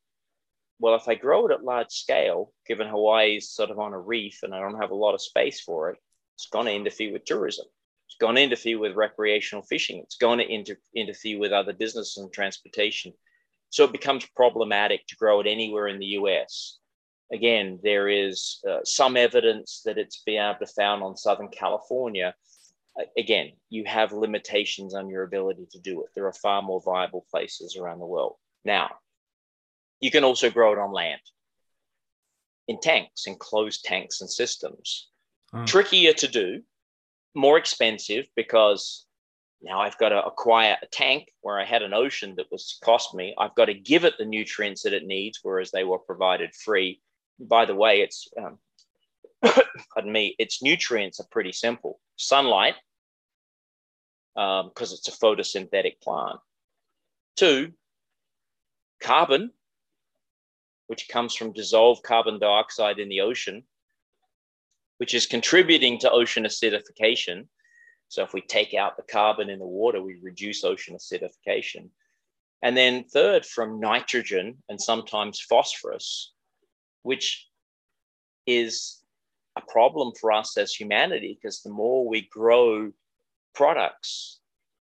[0.79, 3.99] Well, if I grow it at large scale, given Hawaii is sort of on a
[3.99, 5.97] reef and I don't have a lot of space for it,
[6.35, 7.65] it's going to interfere with tourism.
[8.07, 9.99] It's going to interfere with recreational fishing.
[10.03, 13.11] It's going to inter- interfere with other business and transportation.
[13.69, 16.79] So it becomes problematic to grow it anywhere in the US.
[17.31, 22.33] again, there is uh, some evidence that it's been able to found on Southern California.
[22.97, 26.09] Uh, again, you have limitations on your ability to do it.
[26.15, 28.35] There are far more viable places around the world.
[28.63, 28.91] Now,
[29.99, 31.19] you can also grow it on land
[32.67, 35.09] in tanks, in closed tanks and systems.
[35.53, 35.65] Oh.
[35.65, 36.61] Trickier to do,
[37.33, 39.06] more expensive because
[39.61, 43.13] now I've got to acquire a tank where I had an ocean that was cost
[43.13, 43.33] me.
[43.37, 47.01] I've got to give it the nutrients that it needs, whereas they were provided free.
[47.39, 48.59] By the way, it's um,
[49.93, 52.75] pardon me, its nutrients are pretty simple: sunlight,
[54.35, 56.39] because um, it's a photosynthetic plant.
[57.35, 57.73] Two,
[59.01, 59.51] carbon,
[60.87, 63.63] which comes from dissolved carbon dioxide in the ocean,
[64.97, 67.47] which is contributing to ocean acidification.
[68.09, 71.89] So if we take out the carbon in the water, we reduce ocean acidification.
[72.61, 76.33] And then third, from nitrogen and sometimes phosphorus,
[77.03, 77.47] which
[78.45, 79.01] is
[79.55, 82.91] a problem for us as humanity because the more we grow
[83.53, 84.39] products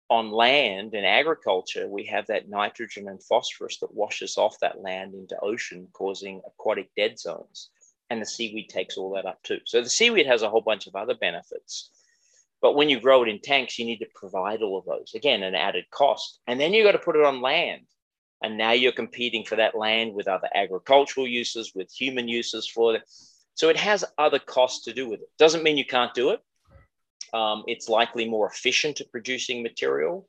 [0.09, 5.13] on land in agriculture, we have that nitrogen and phosphorus that washes off that land
[5.13, 7.69] into ocean, causing aquatic dead zones.
[8.09, 9.59] And the seaweed takes all that up too.
[9.65, 11.89] So the seaweed has a whole bunch of other benefits.
[12.63, 15.11] But when you grow it in tanks, you need to provide all of those.
[15.13, 16.39] Again, an added cost.
[16.47, 17.81] And then you've got to put it on land.
[18.41, 22.95] And now you're competing for that land with other agricultural uses, with human uses for
[22.95, 23.03] it.
[23.53, 25.29] So it has other costs to do with it.
[25.37, 26.41] Doesn't mean you can't do it
[27.33, 30.27] um, it's likely more efficient at producing material.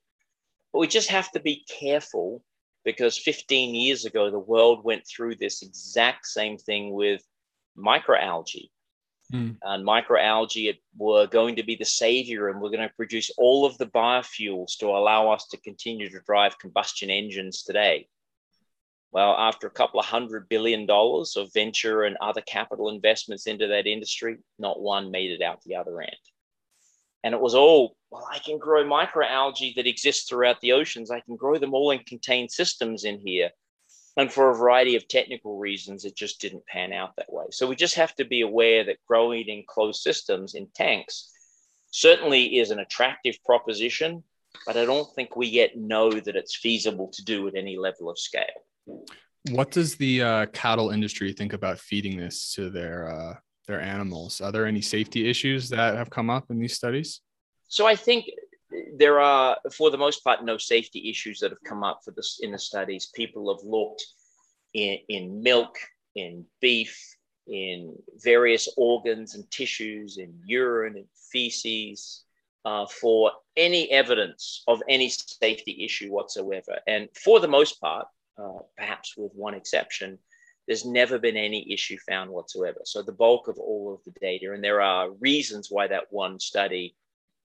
[0.73, 2.43] But we just have to be careful
[2.85, 7.23] because 15 years ago, the world went through this exact same thing with
[7.77, 8.71] microalgae.
[9.33, 9.57] Mm.
[9.63, 13.79] And microalgae were going to be the savior, and we're going to produce all of
[13.79, 18.09] the biofuels to allow us to continue to drive combustion engines today.
[19.13, 23.69] Well, after a couple of hundred billion dollars of venture and other capital investments into
[23.69, 26.17] that industry, not one made it out the other end.
[27.23, 31.11] And it was all, well, I can grow microalgae that exists throughout the oceans.
[31.11, 33.51] I can grow them all in contained systems in here.
[34.17, 37.47] And for a variety of technical reasons, it just didn't pan out that way.
[37.51, 41.31] So we just have to be aware that growing in closed systems in tanks
[41.91, 44.23] certainly is an attractive proposition,
[44.67, 48.09] but I don't think we yet know that it's feasible to do at any level
[48.09, 48.45] of scale.
[49.51, 53.35] What does the uh, cattle industry think about feeding this to their uh,
[53.67, 54.41] their animals.
[54.41, 57.21] Are there any safety issues that have come up in these studies?
[57.69, 58.27] So I think
[58.97, 62.41] there are, for the most part, no safety issues that have come up for this
[62.43, 63.11] in the studies.
[63.15, 64.05] People have looked
[64.73, 65.77] in, in milk,
[66.15, 72.25] in beef, in various organs and tissues, in urine and feces,
[72.65, 76.79] uh, for any evidence of any safety issue whatsoever.
[76.87, 78.07] And for the most part,
[78.39, 80.19] uh, perhaps with one exception,
[80.67, 82.81] there's never been any issue found whatsoever.
[82.85, 86.41] So the bulk of all of the data, and there are reasons why that one
[86.41, 86.97] study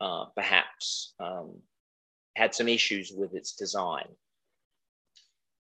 [0.00, 1.56] uh, perhaps um,
[2.36, 4.06] had some issues with its design.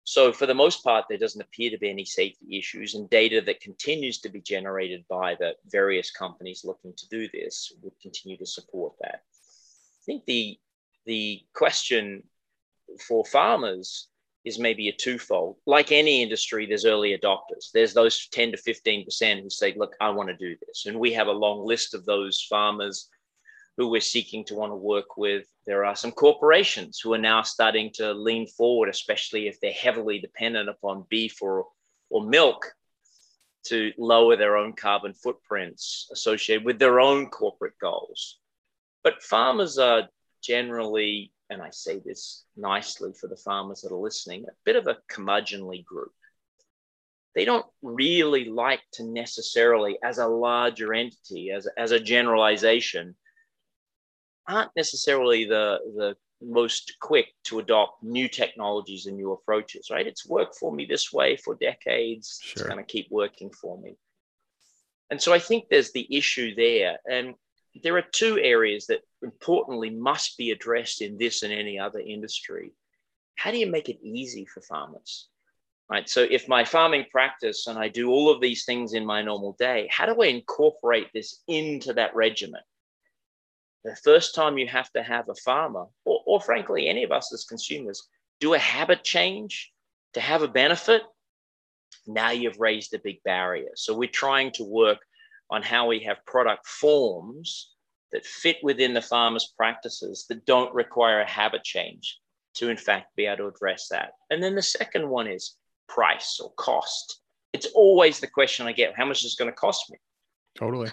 [0.03, 3.41] So for the most part, there doesn't appear to be any safety issues and data
[3.41, 8.37] that continues to be generated by the various companies looking to do this would continue
[8.37, 9.23] to support that.
[9.25, 10.57] I think the,
[11.05, 12.23] the question
[13.05, 14.07] for farmers
[14.45, 15.57] is maybe a twofold.
[15.65, 17.71] Like any industry, there's early adopters.
[17.73, 20.85] There's those 10 to 15% who say, look, I want to do this.
[20.85, 23.09] And we have a long list of those farmers
[23.77, 25.45] who we're seeking to want to work with.
[25.65, 30.19] There are some corporations who are now starting to lean forward, especially if they're heavily
[30.19, 31.67] dependent upon beef or,
[32.09, 32.73] or milk
[33.67, 38.39] to lower their own carbon footprints associated with their own corporate goals.
[39.03, 40.09] But farmers are
[40.41, 44.87] generally and I say this nicely for the farmers that are listening, a bit of
[44.87, 46.11] a curmudgeonly group.
[47.35, 53.15] They don't really like to necessarily, as a larger entity, as, as a generalization,
[54.47, 60.07] aren't necessarily the, the most quick to adopt new technologies and new approaches, right?
[60.07, 62.39] It's worked for me this way for decades.
[62.41, 62.51] Sure.
[62.53, 63.95] It's going to keep working for me.
[65.09, 66.97] And so I think there's the issue there.
[67.09, 67.35] And
[67.83, 72.71] there are two areas that importantly must be addressed in this and any other industry.
[73.35, 75.27] How do you make it easy for farmers?
[75.89, 76.09] Right.
[76.09, 79.55] So if my farming practice and I do all of these things in my normal
[79.57, 82.61] day, how do I incorporate this into that regimen?
[83.83, 87.33] The first time you have to have a farmer, or, or frankly, any of us
[87.33, 88.07] as consumers,
[88.39, 89.71] do a habit change
[90.13, 91.03] to have a benefit,
[92.05, 93.69] now you've raised a big barrier.
[93.75, 94.99] So we're trying to work
[95.49, 97.71] on how we have product forms
[98.11, 102.19] that fit within the farmer's practices that don't require a habit change
[102.55, 104.11] to, in fact, be able to address that.
[104.29, 105.55] And then the second one is
[105.87, 107.21] price or cost.
[107.53, 109.97] It's always the question I get: How much is it going to cost me?
[110.57, 110.91] Totally.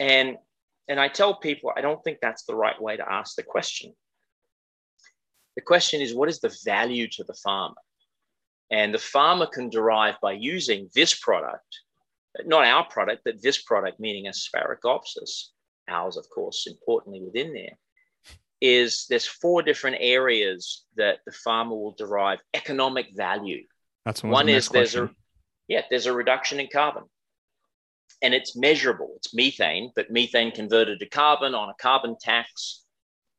[0.00, 0.36] And
[0.88, 3.92] and I tell people I don't think that's the right way to ask the question.
[5.56, 7.76] The question is, what is the value to the farmer?
[8.70, 11.80] And the farmer can derive by using this product,
[12.44, 15.48] not our product, but this product, meaning Asparagopsis,
[15.88, 17.78] ours, of course, importantly within there,
[18.60, 23.64] is there's four different areas that the farmer will derive economic value.
[24.04, 25.10] That's one, one is there's a
[25.68, 27.04] yeah, there's a reduction in carbon.
[28.22, 29.12] And it's measurable.
[29.16, 32.82] It's methane, but methane converted to carbon on a carbon tax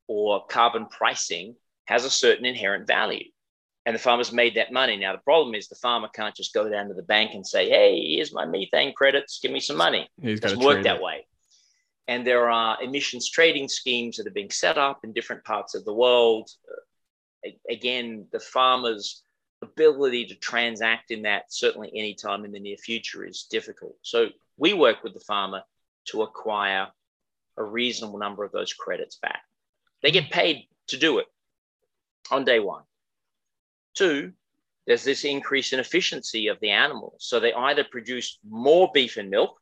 [0.08, 1.56] or carbon pricing
[1.86, 3.26] has a certain inherent value
[3.88, 4.98] and the farmer's made that money.
[4.98, 7.70] Now, the problem is the farmer can't just go down to the bank and say,
[7.70, 10.10] hey, here's my methane credits, give me some money.
[10.22, 11.02] It doesn't work that it.
[11.02, 11.26] way.
[12.10, 15.86] And there are emissions trading schemes that are being set up in different parts of
[15.86, 16.50] the world.
[17.70, 19.24] Again, the farmer's
[19.62, 23.96] ability to transact in that, certainly anytime in the near future, is difficult.
[24.02, 24.28] So
[24.58, 25.64] we work with the farmer
[26.10, 26.88] to acquire
[27.58, 29.42] a reasonable number of those credits back.
[30.04, 31.26] They get paid to do it
[32.32, 32.84] on day one.
[33.96, 34.34] Two,
[34.86, 37.26] there's this increase in efficiency of the animals.
[37.28, 39.60] So they either produce more beef and milk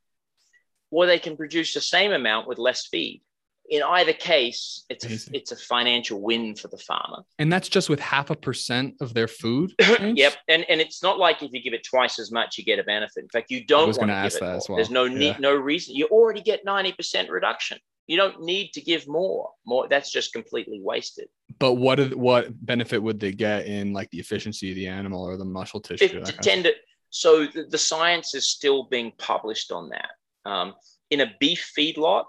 [0.91, 3.21] or they can produce the same amount with less feed.
[3.70, 7.24] In either case, it's a, it's a financial win for the farmer.
[7.39, 9.74] And that's just with half a percent of their food.
[9.99, 10.36] yep.
[10.47, 12.84] And, and it's not like if you give it twice as much, you get a
[12.84, 13.24] benefit.
[13.24, 14.61] In fact, you don't want to give it more.
[14.70, 14.76] Well.
[14.78, 15.38] There's no need, yeah.
[15.39, 15.95] no reason.
[15.95, 17.80] You already get 90% reduction.
[18.07, 19.49] You don't need to give more.
[19.66, 21.28] More that's just completely wasted.
[21.57, 25.38] But what what benefit would they get in like the efficiency of the animal or
[25.38, 26.24] the muscle tissue?
[26.24, 26.72] Tend
[27.09, 30.09] so the, the, science is still being published on that.
[30.49, 30.74] Um,
[31.09, 32.26] in a beef feedlot,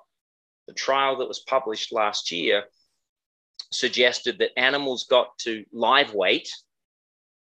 [0.66, 2.64] the trial that was published last year
[3.70, 6.48] suggested that animals got to live weight,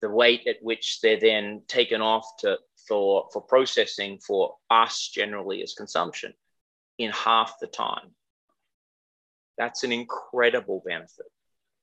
[0.00, 5.62] the weight at which they're then taken off to for for processing for us generally
[5.62, 6.32] as consumption
[6.98, 8.14] in half the time.
[9.56, 11.26] That's an incredible benefit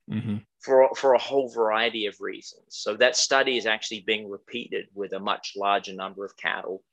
[0.09, 0.37] mm-hmm.
[0.61, 2.63] for, for a whole variety of reasons.
[2.69, 6.83] So, that study is actually being repeated with a much larger number of cattle.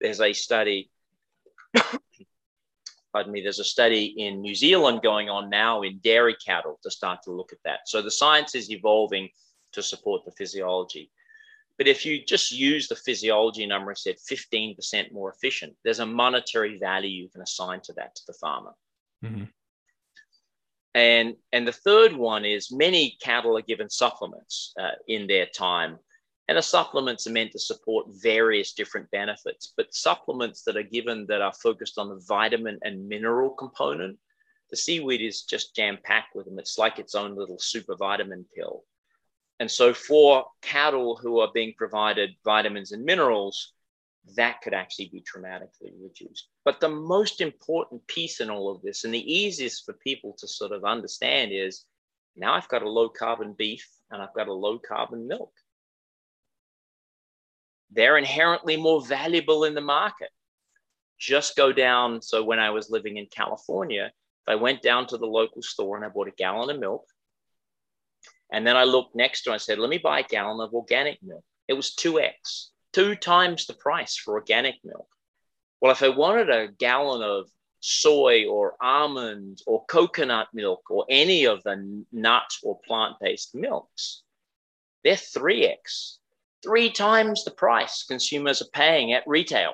[0.00, 0.90] There's a study,
[3.18, 6.90] pardon me, there's a study in New Zealand going on now in dairy cattle to
[6.90, 7.80] start to look at that.
[7.86, 9.28] So, the science is evolving
[9.72, 11.10] to support the physiology.
[11.78, 16.06] But if you just use the physiology number and said 15% more efficient, there's a
[16.06, 18.74] monetary value you can assign to that to the farmer.
[19.24, 19.44] Mm-hmm.
[20.94, 25.98] And, and the third one is many cattle are given supplements uh, in their time.
[26.48, 31.26] And the supplements are meant to support various different benefits, but supplements that are given
[31.26, 34.18] that are focused on the vitamin and mineral component,
[34.70, 36.58] the seaweed is just jam packed with them.
[36.58, 38.84] It's like its own little super vitamin pill.
[39.60, 43.72] And so for cattle who are being provided vitamins and minerals,
[44.36, 46.48] that could actually be dramatically reduced.
[46.64, 50.48] But the most important piece in all of this, and the easiest for people to
[50.48, 51.84] sort of understand, is
[52.36, 55.52] now I've got a low carbon beef and I've got a low carbon milk.
[57.90, 60.30] They're inherently more valuable in the market.
[61.18, 62.22] Just go down.
[62.22, 65.96] So when I was living in California, if I went down to the local store
[65.96, 67.06] and I bought a gallon of milk,
[68.52, 71.22] and then I looked next to and said, let me buy a gallon of organic
[71.22, 71.44] milk.
[71.66, 75.08] It was 2x, two times the price for organic milk.
[75.80, 81.44] Well, if I wanted a gallon of soy or almond or coconut milk or any
[81.44, 84.22] of the nut or plant based milks,
[85.04, 86.16] they're 3x,
[86.62, 89.72] three times the price consumers are paying at retail.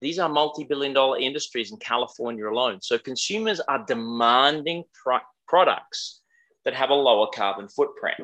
[0.00, 2.80] These are multi billion dollar industries in California alone.
[2.82, 6.20] So consumers are demanding pro- products
[6.64, 8.20] that have a lower carbon footprint.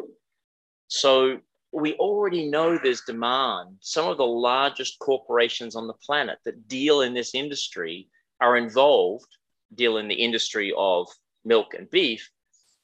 [0.89, 1.39] So
[1.73, 3.77] we already know there's demand.
[3.81, 8.09] Some of the largest corporations on the planet that deal in this industry
[8.41, 9.29] are involved,
[9.75, 11.09] deal in the industry of
[11.45, 12.29] milk and beef,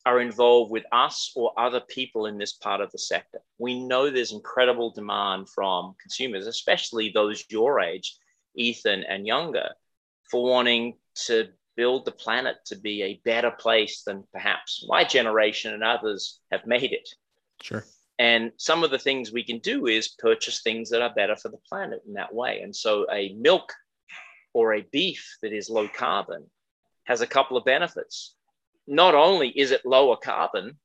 [0.06, 3.40] are involved with us or other people in this part of the sector.
[3.58, 8.16] We know there's incredible demand from consumers, especially those your age,
[8.54, 9.68] Ethan and younger,
[10.30, 10.94] for wanting
[11.26, 16.38] to build the planet to be a better place than perhaps my generation and others
[16.52, 17.08] have made it.
[17.60, 17.84] Sure.
[18.18, 21.48] And some of the things we can do is purchase things that are better for
[21.48, 22.60] the planet in that way.
[22.60, 23.72] And so a milk
[24.54, 26.46] or a beef that is low carbon
[27.04, 28.34] has a couple of benefits.
[28.86, 30.78] Not only is it lower carbon,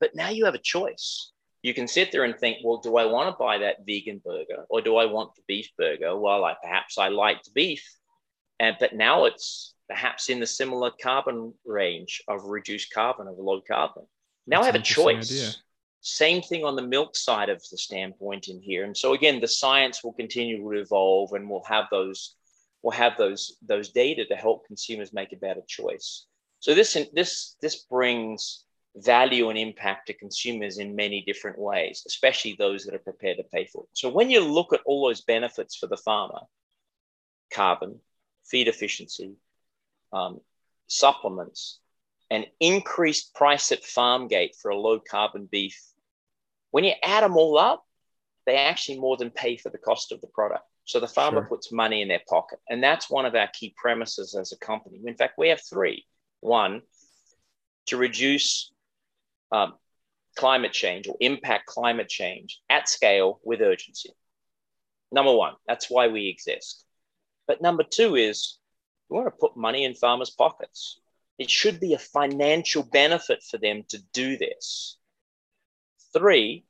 [0.00, 1.30] but now you have a choice.
[1.62, 4.64] You can sit there and think, well, do I want to buy that vegan burger
[4.68, 6.16] or do I want the beef burger?
[6.16, 7.84] Well, I perhaps I liked beef,
[8.60, 13.60] and but now it's perhaps in the similar carbon range of reduced carbon, of low
[13.60, 14.06] carbon.
[14.46, 15.62] Now That's I have a choice.
[16.00, 18.84] Same thing on the milk side of the standpoint in here.
[18.84, 22.36] And so again, the science will continue to evolve and we'll have those
[22.82, 26.26] we'll have those those data to help consumers make a better choice.
[26.60, 28.64] So this this this brings
[28.96, 33.44] value and impact to consumers in many different ways, especially those that are prepared to
[33.44, 33.90] pay for it.
[33.92, 36.40] So when you look at all those benefits for the farmer,
[37.52, 38.00] carbon,
[38.44, 39.34] feed efficiency,
[40.12, 40.40] um,
[40.86, 41.80] supplements,
[42.30, 45.78] and increased price at farm gate for a low carbon beef,
[46.70, 47.84] when you add them all up,
[48.46, 50.64] they actually more than pay for the cost of the product.
[50.84, 51.48] So the farmer sure.
[51.48, 52.60] puts money in their pocket.
[52.68, 55.00] And that's one of our key premises as a company.
[55.04, 56.06] In fact, we have three.
[56.46, 56.82] One,
[57.86, 58.70] to reduce
[59.50, 59.74] um,
[60.36, 64.10] climate change or impact climate change at scale with urgency.
[65.10, 66.84] Number one, that's why we exist.
[67.48, 68.58] But number two is
[69.08, 71.00] we want to put money in farmers' pockets.
[71.36, 74.98] It should be a financial benefit for them to do this.
[76.12, 76.64] Three,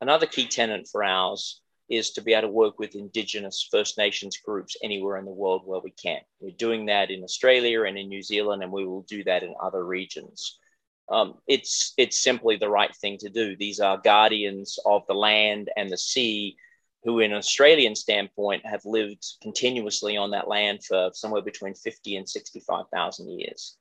[0.00, 4.36] another key tenant for ours is to be able to work with Indigenous First Nations
[4.36, 6.20] groups anywhere in the world where we can.
[6.40, 9.54] We're doing that in Australia and in New Zealand, and we will do that in
[9.60, 10.58] other regions
[11.10, 13.56] um, it's it's simply the right thing to do.
[13.56, 16.56] These are guardians of the land and the sea,
[17.04, 22.16] who, in an Australian standpoint, have lived continuously on that land for somewhere between fifty
[22.16, 23.76] and sixty-five thousand years.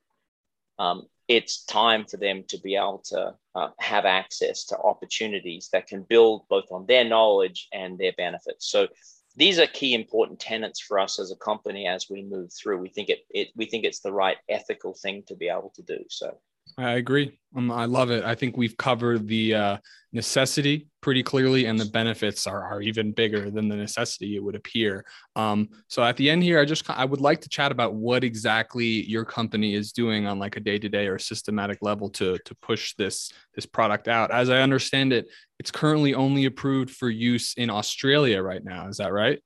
[0.80, 5.88] Um, it's time for them to be able to uh, have access to opportunities that
[5.88, 8.70] can build both on their knowledge and their benefits.
[8.70, 8.88] So
[9.36, 12.80] these are key important tenants for us as a company as we move through.
[12.80, 15.84] We think it, it we think it's the right ethical thing to be able to
[15.84, 16.00] do.
[16.10, 16.40] So
[16.78, 17.40] I agree.
[17.56, 18.24] Um, I love it.
[18.24, 19.78] I think we've covered the uh,
[20.14, 24.36] necessity pretty clearly, and the benefits are, are even bigger than the necessity.
[24.36, 25.04] It would appear.
[25.36, 28.24] Um, so at the end here, I just I would like to chat about what
[28.24, 32.38] exactly your company is doing on like a day to day or systematic level to
[32.38, 34.30] to push this this product out.
[34.30, 38.88] As I understand it, it's currently only approved for use in Australia right now.
[38.88, 39.40] Is that right?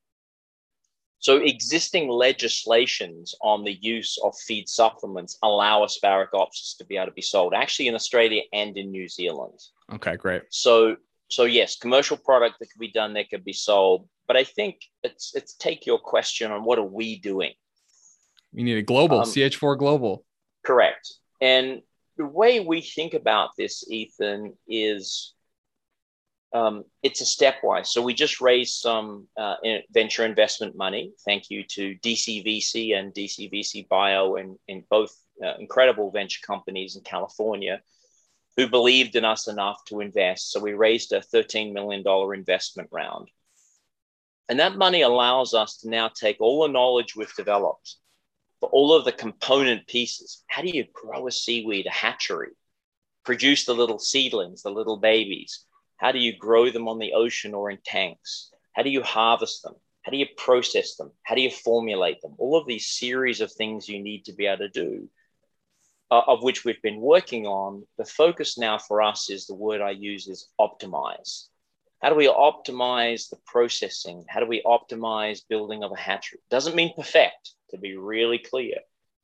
[1.22, 7.11] So existing legislations on the use of feed supplements allow Asparagopsis to be able to
[7.11, 9.59] be sold actually in Australia and in New Zealand.
[9.93, 10.41] Okay, great.
[10.49, 10.97] So
[11.30, 14.09] so yes, commercial product that could be done that could be sold.
[14.28, 17.53] But I think it's it's take your question on what are we doing?
[18.51, 20.26] We need a global um, CH4 global.
[20.65, 21.13] Correct.
[21.39, 21.84] And
[22.17, 25.36] the way we think about this, Ethan, is
[26.54, 27.88] um, it's a stepwise.
[27.88, 29.56] So we just raised some uh,
[29.91, 31.14] venture investment money.
[31.24, 37.04] Thank you to DCVC and DCVC Bio and, in both uh, incredible venture companies in
[37.04, 37.82] California
[38.58, 40.52] who believed in us enough to invest.
[40.52, 43.30] So we raised a $13 million investment round.
[44.49, 47.95] And that money allows us to now take all the knowledge we've developed
[48.60, 50.43] for all of the component pieces.
[50.47, 52.49] How do you grow a seaweed, a hatchery,
[53.24, 55.66] produce the little seedlings, the little babies?
[56.02, 58.49] How do you grow them on the ocean or in tanks?
[58.74, 59.76] How do you harvest them?
[60.02, 61.12] How do you process them?
[61.22, 62.34] How do you formulate them?
[62.39, 65.08] All of these series of things you need to be able to do,
[66.10, 67.86] uh, of which we've been working on.
[67.99, 71.49] The focus now for us is the word I use is optimize.
[72.02, 74.26] How do we optimize the processing?
[74.28, 76.39] How do we optimize building of a hatchery?
[76.49, 78.78] Doesn't mean perfect, to be really clear.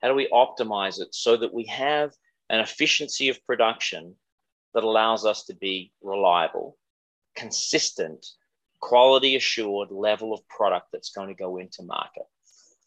[0.04, 2.14] How do we optimize it so that we have
[2.52, 4.16] an efficiency of production
[4.74, 6.78] that allows us to be reliable,
[7.36, 8.26] consistent,
[8.80, 12.24] quality assured level of product that's going to go into market.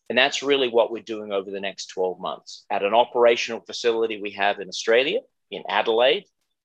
[0.09, 2.64] And that's really what we're doing over the next 12 months.
[2.70, 5.20] At an operational facility we have in Australia,
[5.51, 6.24] in Adelaide,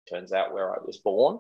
[0.10, 1.40] turns out where I was born.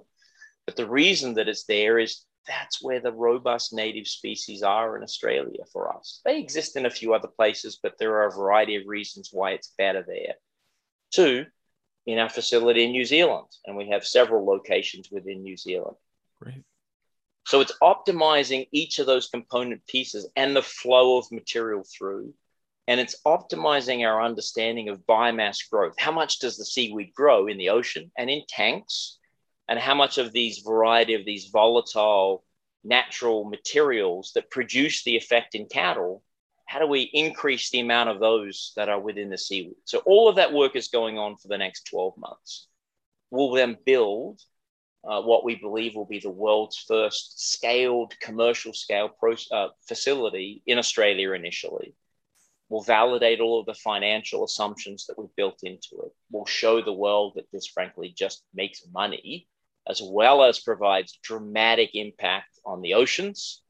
[0.65, 5.03] But the reason that it's there is that's where the robust native species are in
[5.03, 6.21] Australia for us.
[6.25, 9.51] They exist in a few other places, but there are a variety of reasons why
[9.51, 10.35] it's better there.
[11.11, 11.45] Two,
[12.05, 15.97] in our facility in New Zealand, and we have several locations within New Zealand.
[16.41, 16.63] Great.
[17.45, 22.33] So it's optimizing each of those component pieces and the flow of material through.
[22.87, 25.95] And it's optimizing our understanding of biomass growth.
[25.97, 29.17] How much does the seaweed grow in the ocean and in tanks?
[29.67, 32.43] And how much of these variety of these volatile
[32.83, 36.23] natural materials that produce the effect in cattle
[36.65, 39.75] how do we increase the amount of those that are within the seaweed?
[39.85, 42.67] So all of that work is going on for the next 12 months.
[43.29, 44.41] We'll then build
[45.03, 50.63] uh, what we believe will be the world's first scaled commercial scale pro- uh, facility
[50.65, 51.95] in Australia initially.
[52.69, 56.11] We'll validate all of the financial assumptions that we've built into it.
[56.31, 59.47] We'll show the world that this, frankly, just makes money,
[59.87, 63.61] as well as provides dramatic impact on the oceans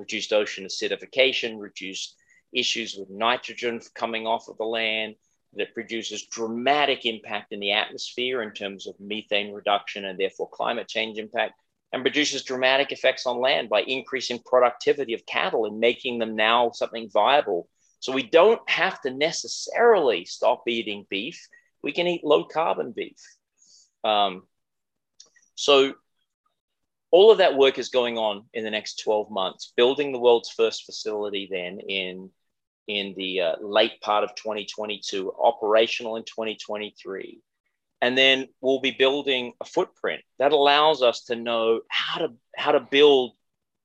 [0.00, 2.16] reduced ocean acidification, reduced
[2.52, 5.14] issues with nitrogen coming off of the land,
[5.54, 10.88] that produces dramatic impact in the atmosphere in terms of methane reduction and therefore climate
[10.88, 11.54] change impact,
[11.92, 16.70] and produces dramatic effects on land by increasing productivity of cattle and making them now
[16.70, 17.68] something viable.
[17.98, 21.48] So we don't have to necessarily stop eating beef.
[21.82, 23.20] We can eat low carbon beef.
[24.04, 24.44] Um,
[25.56, 25.94] so
[27.10, 30.50] all of that work is going on in the next 12 months, building the world's
[30.50, 32.30] first facility then in,
[32.86, 37.40] in the uh, late part of 2022, operational in 2023.
[38.02, 42.72] And then we'll be building a footprint that allows us to know how to, how
[42.72, 43.32] to build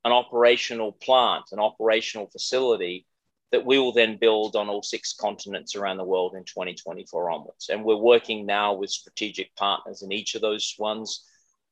[0.05, 3.07] an operational plant, an operational facility
[3.51, 7.69] that we will then build on all six continents around the world in 2024 onwards.
[7.69, 11.25] And we're working now with strategic partners in each of those ones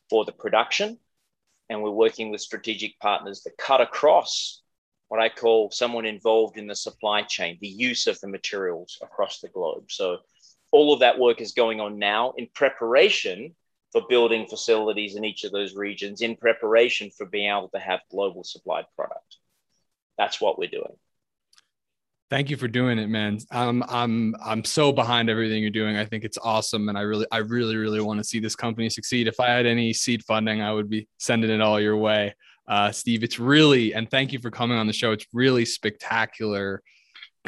[0.10, 0.98] for the production
[1.70, 4.62] and we're working with strategic partners that cut across
[5.08, 9.40] what I call someone involved in the supply chain, the use of the materials across
[9.40, 9.86] the globe.
[9.92, 10.18] So
[10.72, 13.54] all of that work is going on now in preparation
[13.92, 18.00] for building facilities in each of those regions, in preparation for being able to have
[18.10, 19.38] global supplied product.
[20.18, 20.98] That's what we're doing.
[22.34, 23.38] Thank you for doing it, man.
[23.52, 25.98] I'm I'm I'm so behind everything you're doing.
[25.98, 28.90] I think it's awesome, and I really I really really want to see this company
[28.90, 29.28] succeed.
[29.28, 32.34] If I had any seed funding, I would be sending it all your way,
[32.68, 33.24] uh, Steve.
[33.24, 35.12] It's really and thank you for coming on the show.
[35.12, 36.82] It's really spectacular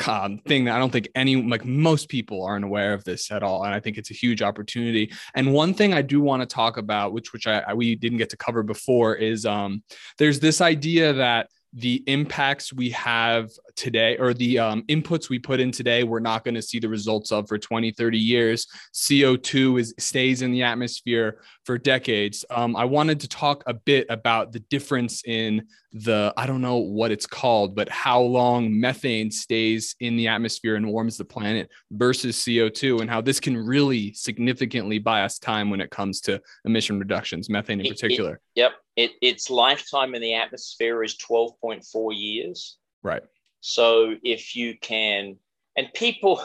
[0.05, 3.41] um, thing that I don't think any like most people aren't aware of this at
[3.41, 5.11] all, and I think it's a huge opportunity.
[5.33, 8.19] And one thing I do want to talk about, which which I, I we didn't
[8.19, 9.81] get to cover before, is um,
[10.19, 15.59] there's this idea that the impacts we have today or the um, inputs we put
[15.59, 18.67] in today we're not going to see the results of for 20 30 years.
[18.93, 22.45] Co2 is stays in the atmosphere for decades.
[22.49, 26.77] Um, i wanted to talk a bit about the difference in the i don't know
[26.77, 31.69] what it's called but how long methane stays in the atmosphere and warms the planet
[31.91, 36.41] versus co2 and how this can really significantly buy us time when it comes to
[36.65, 38.39] emission reductions methane in particular.
[38.55, 43.23] yep it, its lifetime in the atmosphere is 12.4 years right
[43.67, 45.37] so if you can,
[45.75, 46.39] and people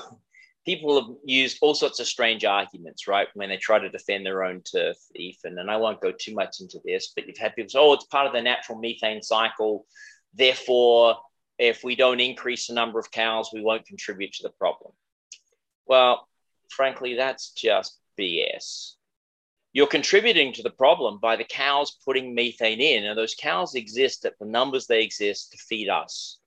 [0.65, 4.43] people have used all sorts of strange arguments, right, when they try to defend their
[4.43, 5.59] own turf, Ethan.
[5.59, 8.07] And I won't go too much into this, but you've had people say, "Oh, it's
[8.07, 9.87] part of the natural methane cycle,
[10.33, 11.19] therefore."
[11.59, 14.95] If we don't increase the number of cows, we won't contribute to the problem.
[15.85, 16.27] Well,
[16.71, 18.97] frankly, that's just BS
[19.73, 23.05] you're contributing to the problem by the cows putting methane in.
[23.05, 26.39] And those cows exist at the numbers they exist to feed us.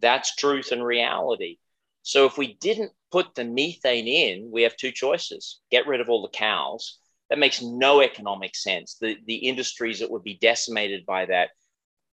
[0.00, 1.58] That's truth and reality.
[2.02, 6.08] So if we didn't put the methane in, we have two choices get rid of
[6.08, 6.98] all the cows.
[7.28, 8.96] That makes no economic sense.
[9.00, 11.50] The, the industries that would be decimated by that.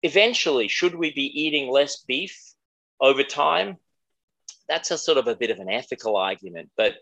[0.03, 2.37] Eventually, should we be eating less beef
[2.99, 3.77] over time?
[4.69, 6.97] That's a sort of a bit of an ethical argument, but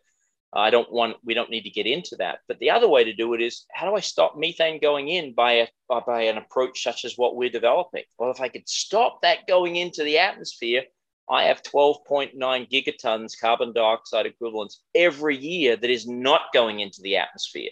[0.56, 2.40] I don't want, we don't need to get into that.
[2.48, 5.34] But the other way to do it is how do I stop methane going in
[5.34, 5.68] by, a,
[6.08, 8.04] by an approach such as what we're developing?
[8.18, 10.84] Well, if I could stop that going into the atmosphere,
[11.30, 17.18] I have 12.9 gigatons carbon dioxide equivalents every year that is not going into the
[17.18, 17.72] atmosphere.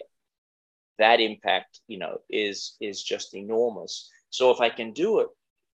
[0.98, 4.10] That impact, you know, is, is just enormous.
[4.28, 5.28] So if I can do it,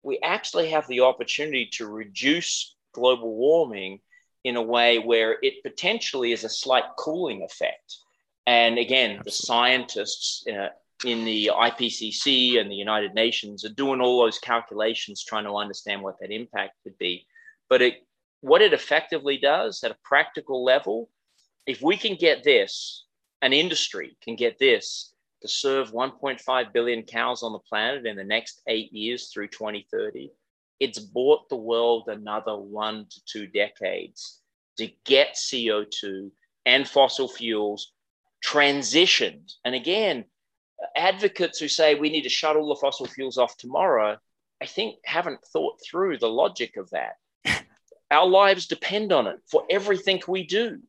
[0.03, 4.01] we actually have the opportunity to reduce global warming
[4.45, 7.97] in a way where it potentially is a slight cooling effect.
[8.47, 9.24] And again, Absolutely.
[9.24, 10.68] the scientists uh,
[11.05, 16.03] in the IPCC and the United Nations are doing all those calculations trying to understand
[16.03, 17.26] what that impact could be.
[17.68, 18.07] But it,
[18.41, 21.11] what it effectively does at a practical level,
[21.66, 23.05] if we can get this,
[23.43, 25.12] an industry can get this
[25.43, 30.30] to serve 1.5 billion cows on the planet in the next eight years through 2030,
[30.81, 34.41] it's bought the world another one to two decades
[34.76, 36.31] to get CO2
[36.66, 37.93] and fossil fuels
[38.45, 39.53] transitioned.
[39.64, 40.24] And again,
[40.97, 44.16] advocates who say we need to shut all the fossil fuels off tomorrow,
[44.61, 47.14] I think haven't thought through the logic of that.
[48.11, 50.81] Our lives depend on it for everything we do.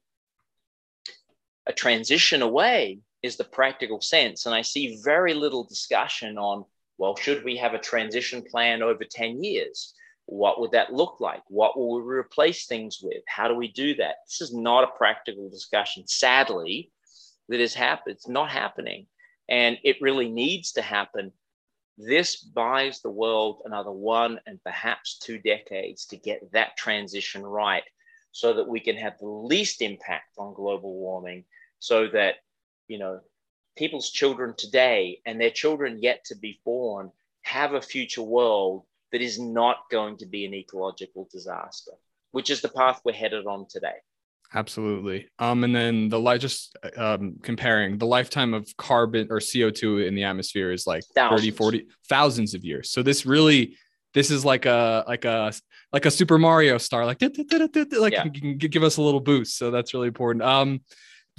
[1.65, 4.45] A transition away is the practical sense.
[4.45, 6.65] And I see very little discussion on
[6.99, 9.93] well, should we have a transition plan over 10 years?
[10.25, 11.41] What would that look like?
[11.47, 13.23] What will we replace things with?
[13.27, 14.17] How do we do that?
[14.27, 16.91] This is not a practical discussion, sadly,
[17.47, 18.15] that is happening.
[18.15, 19.07] It's not happening.
[19.47, 21.31] And it really needs to happen.
[21.97, 27.83] This buys the world another one and perhaps two decades to get that transition right
[28.31, 31.45] so that we can have the least impact on global warming
[31.79, 32.35] so that
[32.87, 33.19] you know
[33.79, 37.09] people's children today and their children yet to be born
[37.43, 41.93] have a future world that is not going to be an ecological disaster,
[42.31, 43.95] which is the path we're headed on today.
[44.53, 45.29] Absolutely.
[45.39, 50.13] Um, and then the light just um, comparing the lifetime of carbon or CO2 in
[50.13, 51.41] the atmosphere is like thousands.
[51.41, 52.91] 30, 40 thousands of years.
[52.91, 53.77] So this really,
[54.13, 55.53] this is like a, like a,
[55.93, 58.25] like a Super Mario star, like, like yeah.
[58.25, 59.57] give us a little boost.
[59.57, 60.43] So that's really important.
[60.43, 60.81] Um,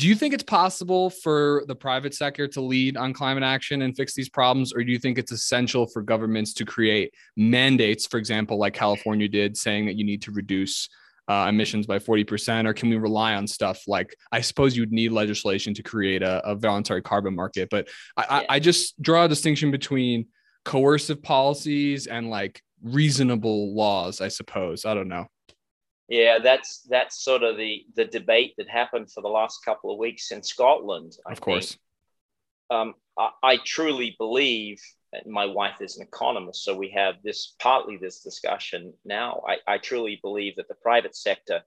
[0.01, 3.95] do you think it's possible for the private sector to lead on climate action and
[3.95, 4.73] fix these problems?
[4.73, 9.29] Or do you think it's essential for governments to create mandates, for example, like California
[9.29, 10.89] did, saying that you need to reduce
[11.29, 12.67] uh, emissions by 40%?
[12.67, 16.41] Or can we rely on stuff like, I suppose you'd need legislation to create a,
[16.49, 17.69] a voluntary carbon market.
[17.71, 18.47] But I, yeah.
[18.49, 20.29] I, I just draw a distinction between
[20.65, 24.87] coercive policies and like reasonable laws, I suppose.
[24.87, 25.27] I don't know.
[26.11, 29.99] Yeah, that's that's sort of the the debate that happened for the last couple of
[29.99, 31.17] weeks in Scotland.
[31.25, 31.79] I of course,
[32.69, 34.83] um, I, I, truly believe.
[35.25, 39.43] My wife is an economist, so we have this partly this discussion now.
[39.49, 41.63] I, I truly believe that the private sector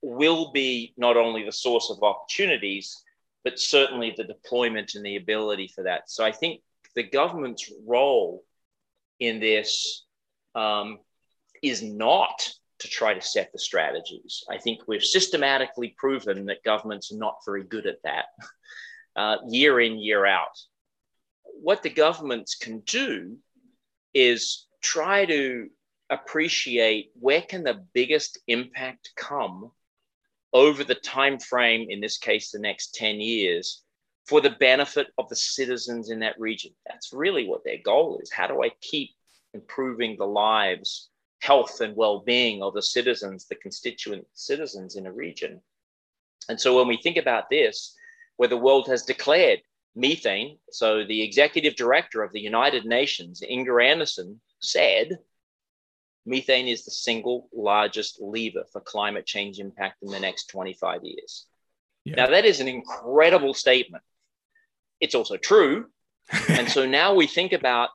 [0.00, 3.02] will be not only the source of opportunities,
[3.44, 6.10] but certainly the deployment and the ability for that.
[6.10, 6.60] So I think
[6.94, 8.44] the government's role
[9.20, 10.04] in this
[10.54, 10.98] um,
[11.62, 12.48] is not
[12.80, 14.44] to try to set the strategies.
[14.48, 18.26] I think we've systematically proven that governments are not very good at that
[19.16, 20.58] uh, year in, year out.
[21.60, 23.38] What the governments can do
[24.14, 25.68] is try to
[26.10, 29.70] appreciate where can the biggest impact come
[30.52, 33.82] over the time frame in this case the next 10 years
[34.26, 38.32] for the benefit of the citizens in that region that's really what their goal is
[38.32, 39.10] how do i keep
[39.52, 41.10] improving the lives
[41.40, 45.60] health and well-being of the citizens, the constituent citizens in a region.
[46.48, 47.94] And so when we think about this,
[48.36, 49.60] where the world has declared
[49.94, 55.18] methane, so the executive director of the United Nations, Inger Andersen, said
[56.26, 61.46] methane is the single largest lever for climate change impact in the next 25 years.
[62.04, 62.16] Yeah.
[62.16, 64.04] Now, that is an incredible statement.
[65.00, 65.86] It's also true.
[66.48, 67.90] and so now we think about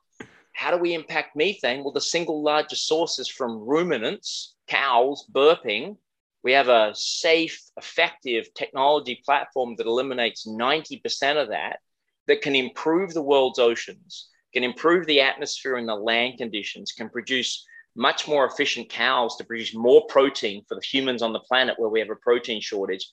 [0.53, 1.83] how do we impact methane?
[1.83, 5.97] Well, the single largest source is from ruminants, cows burping.
[6.43, 11.79] We have a safe, effective technology platform that eliminates 90% of that,
[12.27, 17.09] that can improve the world's oceans, can improve the atmosphere and the land conditions, can
[17.09, 21.79] produce much more efficient cows to produce more protein for the humans on the planet
[21.79, 23.09] where we have a protein shortage.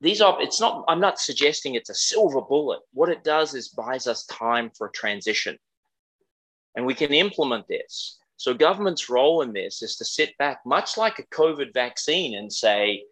[0.00, 2.80] These are, it's not, I'm not suggesting it's a silver bullet.
[2.92, 5.58] What it does is buys us time for a transition
[6.78, 8.20] and we can implement this.
[8.36, 12.52] So, government's role in this is to sit back, much like a COVID vaccine, and
[12.52, 13.02] say,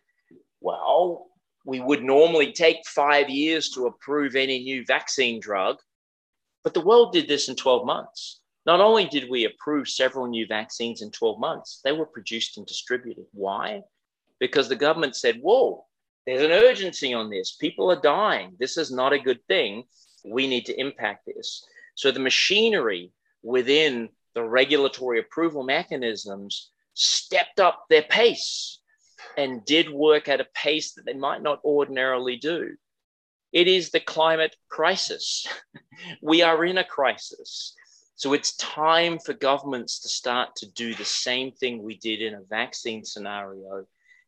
[0.60, 1.26] well,
[1.64, 5.78] we would normally take five years to approve any new vaccine drug,
[6.62, 8.40] but the world did this in 12 months.
[8.66, 12.66] Not only did we approve several new vaccines in 12 months, they were produced and
[12.68, 13.24] distributed.
[13.32, 13.82] Why?
[14.38, 15.86] Because the government said, whoa,
[16.24, 17.56] there's an urgency on this.
[17.56, 18.54] People are dying.
[18.60, 19.82] This is not a good thing.
[20.24, 21.66] We need to impact this.
[21.96, 23.10] So the machinery
[23.43, 28.80] within the regulatory approval mechanisms stepped up their pace
[29.37, 32.76] and did work at a pace that they might not ordinarily do.
[33.53, 35.47] It is the climate crisis.
[36.22, 37.74] we are in a crisis.
[38.16, 42.34] So it's time for governments to start to do the same thing we did in
[42.34, 43.87] a vaccine scenario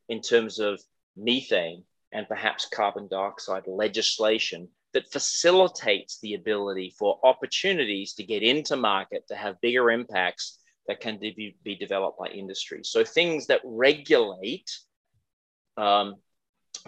[0.09, 0.81] in terms of
[1.17, 8.77] methane and perhaps carbon dioxide legislation that facilitates the ability for opportunities to get into
[8.77, 12.81] market to have bigger impacts that can be, be developed by industry.
[12.83, 14.71] So things that regulate
[15.77, 16.17] um,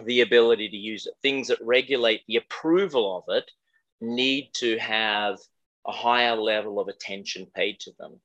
[0.03, 3.49] the ability to use it, things that regulate the approval of it,
[4.01, 5.37] need to have
[5.85, 8.19] a higher level of attention paid to them.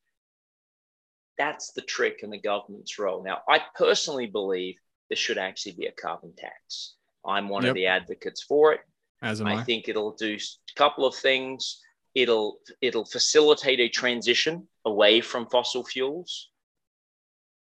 [1.38, 3.22] That's the trick in the government's role.
[3.22, 4.76] Now, I personally believe
[5.10, 6.94] there should actually be a carbon tax.
[7.26, 7.70] I'm one yep.
[7.70, 8.80] of the advocates for it.
[9.26, 11.80] As I, I think it'll do a couple of things.
[12.14, 16.50] It'll it'll facilitate a transition away from fossil fuels.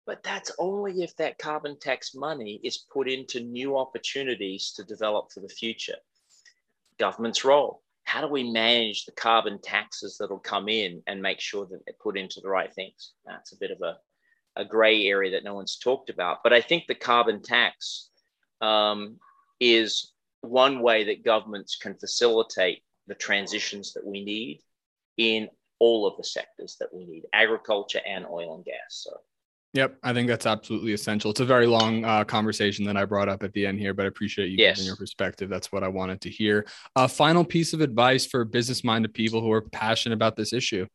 [0.04, 5.30] But that's only if that carbon tax money is put into new opportunities to develop
[5.32, 5.94] for the future.
[6.98, 7.82] Government's role.
[8.02, 11.94] How do we manage the carbon taxes that'll come in and make sure that they're
[12.02, 13.12] put into the right things?
[13.24, 13.96] That's a bit of a,
[14.60, 16.38] a gray area that no one's talked about.
[16.42, 18.10] But I think the carbon tax
[18.60, 19.20] um,
[19.60, 20.12] is
[20.42, 24.60] one way that governments can facilitate the transitions that we need
[25.16, 29.16] in all of the sectors that we need agriculture and oil and gas so
[29.74, 31.30] Yep, I think that's absolutely essential.
[31.30, 34.04] It's a very long uh, conversation that I brought up at the end here, but
[34.04, 34.76] I appreciate you yes.
[34.76, 35.48] giving your perspective.
[35.48, 36.66] That's what I wanted to hear.
[36.94, 40.86] A final piece of advice for business-minded people who are passionate about this issue.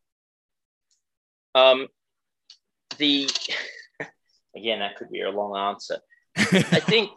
[1.55, 1.87] Um,
[2.99, 3.27] the
[4.55, 5.97] again, that could be a long answer.
[6.37, 7.09] I think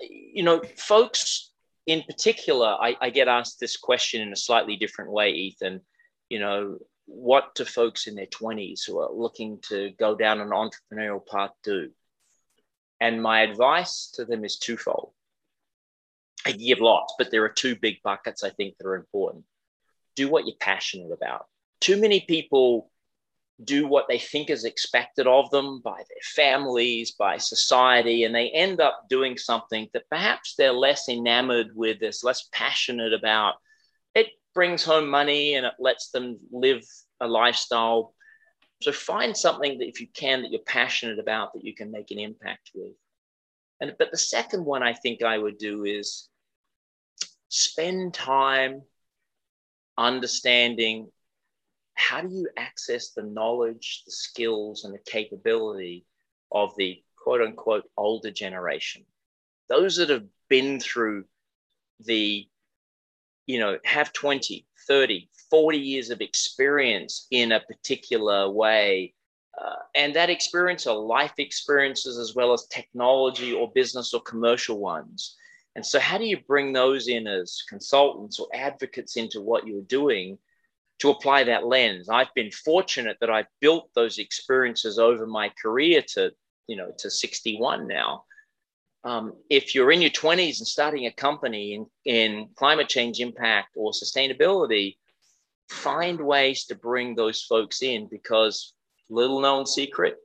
[0.00, 1.52] you know, folks
[1.86, 5.80] in particular, I, I get asked this question in a slightly different way, Ethan.
[6.28, 10.50] You know, what do folks in their 20s who are looking to go down an
[10.50, 11.90] entrepreneurial path do?
[13.00, 15.12] And my advice to them is twofold.
[16.46, 19.44] I give lots, but there are two big buckets I think that are important.
[20.16, 21.46] Do what you're passionate about.
[21.80, 22.90] Too many people
[23.62, 28.50] do what they think is expected of them by their families, by society, and they
[28.50, 33.54] end up doing something that perhaps they're less enamored with, is less passionate about.
[34.14, 36.84] It brings home money and it lets them live
[37.20, 38.14] a lifestyle.
[38.82, 42.10] So find something that if you can that you're passionate about that you can make
[42.10, 42.92] an impact with.
[43.80, 46.28] And but the second one I think I would do is
[47.48, 48.82] spend time
[49.96, 51.08] understanding
[51.94, 56.04] how do you access the knowledge, the skills, and the capability
[56.52, 59.04] of the quote unquote older generation?
[59.68, 61.24] Those that have been through
[62.00, 62.46] the,
[63.46, 69.14] you know, have 20, 30, 40 years of experience in a particular way.
[69.58, 74.80] Uh, and that experience are life experiences as well as technology or business or commercial
[74.80, 75.36] ones.
[75.76, 79.82] And so, how do you bring those in as consultants or advocates into what you're
[79.82, 80.38] doing
[81.00, 82.08] to apply that lens?
[82.08, 86.32] I've been fortunate that I've built those experiences over my career to,
[86.66, 88.24] you know, to 61 now.
[89.04, 93.76] Um, if you're in your 20s and starting a company in, in climate change impact
[93.76, 94.96] or sustainability,
[95.68, 98.72] find ways to bring those folks in because
[99.10, 100.16] little known secret,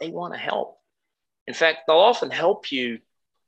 [0.00, 0.78] they want to help.
[1.46, 2.98] In fact, they'll often help you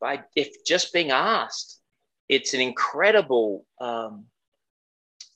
[0.00, 1.80] by if just being asked.
[2.28, 4.26] It's an incredible, um,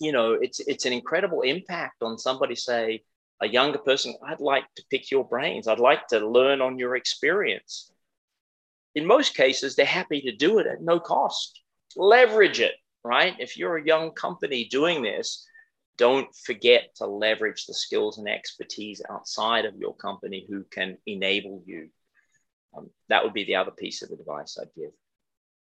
[0.00, 2.56] you know, it's it's an incredible impact on somebody.
[2.56, 3.02] Say
[3.40, 5.68] a younger person, I'd like to pick your brains.
[5.68, 7.92] I'd like to learn on your experience.
[8.94, 11.60] In most cases, they're happy to do it at no cost.
[11.96, 12.74] Leverage it,
[13.04, 13.34] right?
[13.38, 15.46] If you're a young company doing this,
[15.96, 21.62] don't forget to leverage the skills and expertise outside of your company who can enable
[21.66, 21.90] you
[22.76, 24.92] um, that would be the other piece of advice I'd give.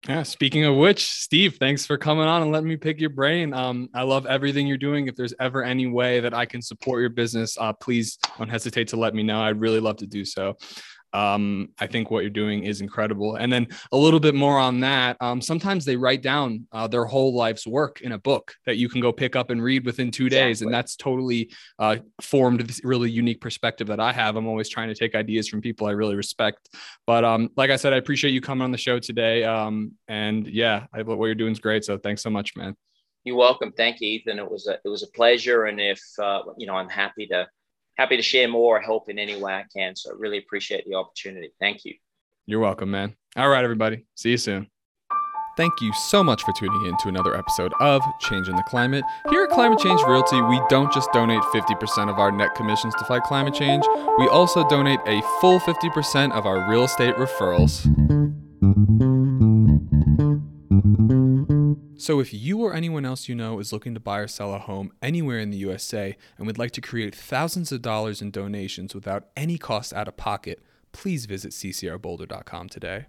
[0.08, 0.22] Yeah.
[0.22, 3.52] Speaking of which, Steve, thanks for coming on and letting me pick your brain.
[3.52, 5.08] Um, I love everything you're doing.
[5.08, 8.86] If there's ever any way that I can support your business, uh, please don't hesitate
[8.88, 9.40] to let me know.
[9.40, 10.56] I'd really love to do so.
[11.12, 13.36] Um, I think what you're doing is incredible.
[13.36, 15.16] And then a little bit more on that.
[15.20, 18.88] Um, sometimes they write down uh, their whole life's work in a book that you
[18.88, 20.48] can go pick up and read within two exactly.
[20.48, 20.62] days.
[20.62, 24.36] And that's totally uh, formed this really unique perspective that I have.
[24.36, 26.68] I'm always trying to take ideas from people I really respect.
[27.06, 29.44] But um, like I said, I appreciate you coming on the show today.
[29.44, 31.84] Um, and yeah, I, what you're doing is great.
[31.84, 32.76] So thanks so much, man.
[33.24, 33.72] You're welcome.
[33.72, 34.38] Thank you, Ethan.
[34.38, 35.64] It was a, it was a pleasure.
[35.64, 37.48] And if, uh, you know, I'm happy to
[37.96, 39.96] happy to share more or help in any way I can.
[39.96, 41.50] So I really appreciate the opportunity.
[41.60, 41.94] Thank you.
[42.46, 43.16] You're welcome, man.
[43.36, 44.06] All right, everybody.
[44.14, 44.68] See you soon.
[45.56, 49.02] Thank you so much for tuning in to another episode of Changing the Climate.
[49.30, 53.04] Here at Climate Change Realty, we don't just donate 50% of our net commissions to
[53.06, 53.82] fight climate change,
[54.18, 57.86] we also donate a full 50% of our real estate referrals.
[62.06, 64.60] So, if you or anyone else you know is looking to buy or sell a
[64.60, 68.94] home anywhere in the USA and would like to create thousands of dollars in donations
[68.94, 73.06] without any cost out of pocket, please visit ccrboulder.com today.